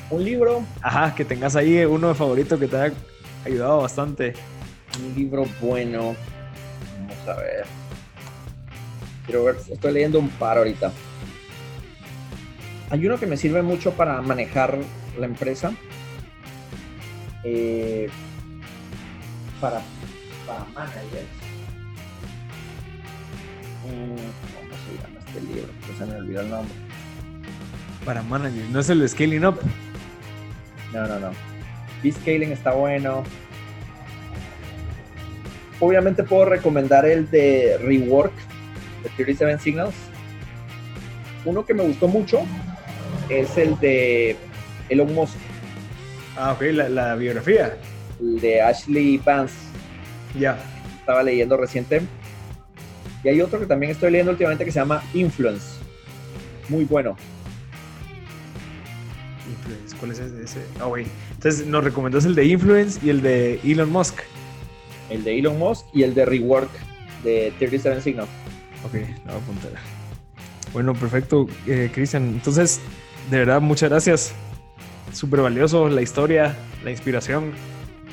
[0.09, 0.63] Un libro.
[0.81, 2.93] Ajá, que tengas ahí uno de favorito que te haya
[3.45, 4.33] ayudado bastante.
[4.99, 6.15] Un libro bueno.
[6.99, 7.65] Vamos a ver.
[9.25, 10.91] Quiero ver, estoy leyendo un par ahorita.
[12.89, 14.77] hay uno que me sirve mucho para manejar
[15.19, 15.73] la empresa.
[17.43, 18.09] Eh,
[19.59, 19.81] para,
[20.45, 21.27] para managers.
[23.85, 25.73] Mm, ¿Cómo se llama este libro?
[25.97, 26.73] se me olvidó el nombre.
[28.05, 29.59] Para managers, ¿no es el de Scaling Up?
[30.93, 31.31] No, no, no.
[32.01, 33.23] B-Scaling está bueno.
[35.79, 38.33] Obviamente puedo recomendar el de Rework
[39.03, 39.95] de 37 Signals.
[41.45, 42.41] Uno que me gustó mucho
[43.29, 44.35] es el de
[44.89, 45.35] Elon Musk.
[46.35, 47.77] Ah, ok, la, biografía.
[48.19, 49.55] El de Ashley Vance.
[50.39, 50.57] Ya.
[50.99, 52.01] Estaba leyendo reciente.
[53.23, 55.77] Y hay otro que también estoy leyendo últimamente que se llama Influence.
[56.69, 57.15] Muy bueno.
[59.49, 60.59] Influence, ¿cuál es ese?
[60.79, 64.21] Ah, oh, Entonces nos recomendó el de Influence y el de Elon Musk.
[65.09, 66.69] El de Elon Musk y el de Rework
[67.23, 68.29] de 37 Signals.
[68.85, 69.71] Ok, lo voy a apuntar.
[70.73, 72.23] Bueno, perfecto, eh, Cristian.
[72.29, 72.79] Entonces,
[73.31, 74.33] de verdad, muchas gracias.
[75.13, 77.53] Súper valioso la historia, la inspiración.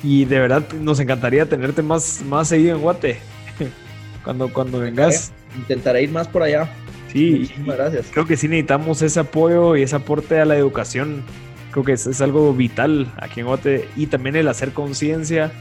[0.03, 3.17] Y de verdad nos encantaría tenerte más, más seguido en Guate.
[4.23, 5.31] cuando, cuando vengas.
[5.55, 6.69] Intentaré ir más por allá.
[7.11, 8.07] Sí, Muchísimas gracias.
[8.11, 11.23] Creo que sí necesitamos ese apoyo y ese aporte a la educación.
[11.71, 13.87] Creo que es, es algo vital aquí en Guate.
[13.95, 15.51] Y también el hacer conciencia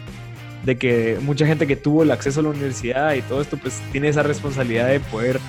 [0.64, 3.80] de que mucha gente que tuvo el acceso a la universidad y todo esto, pues
[3.92, 5.40] tiene esa responsabilidad de poder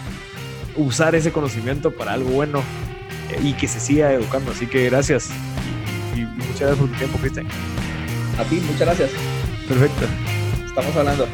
[0.75, 2.61] usar ese conocimiento para algo bueno
[3.41, 4.51] y que se siga educando.
[4.51, 5.29] Así que gracias
[6.15, 7.47] y, muchas gracias por tu tiempo, Cristian.
[8.37, 9.11] A ti, muchas gracias.
[9.67, 10.05] Perfecto.
[10.65, 11.27] Estamos hablando.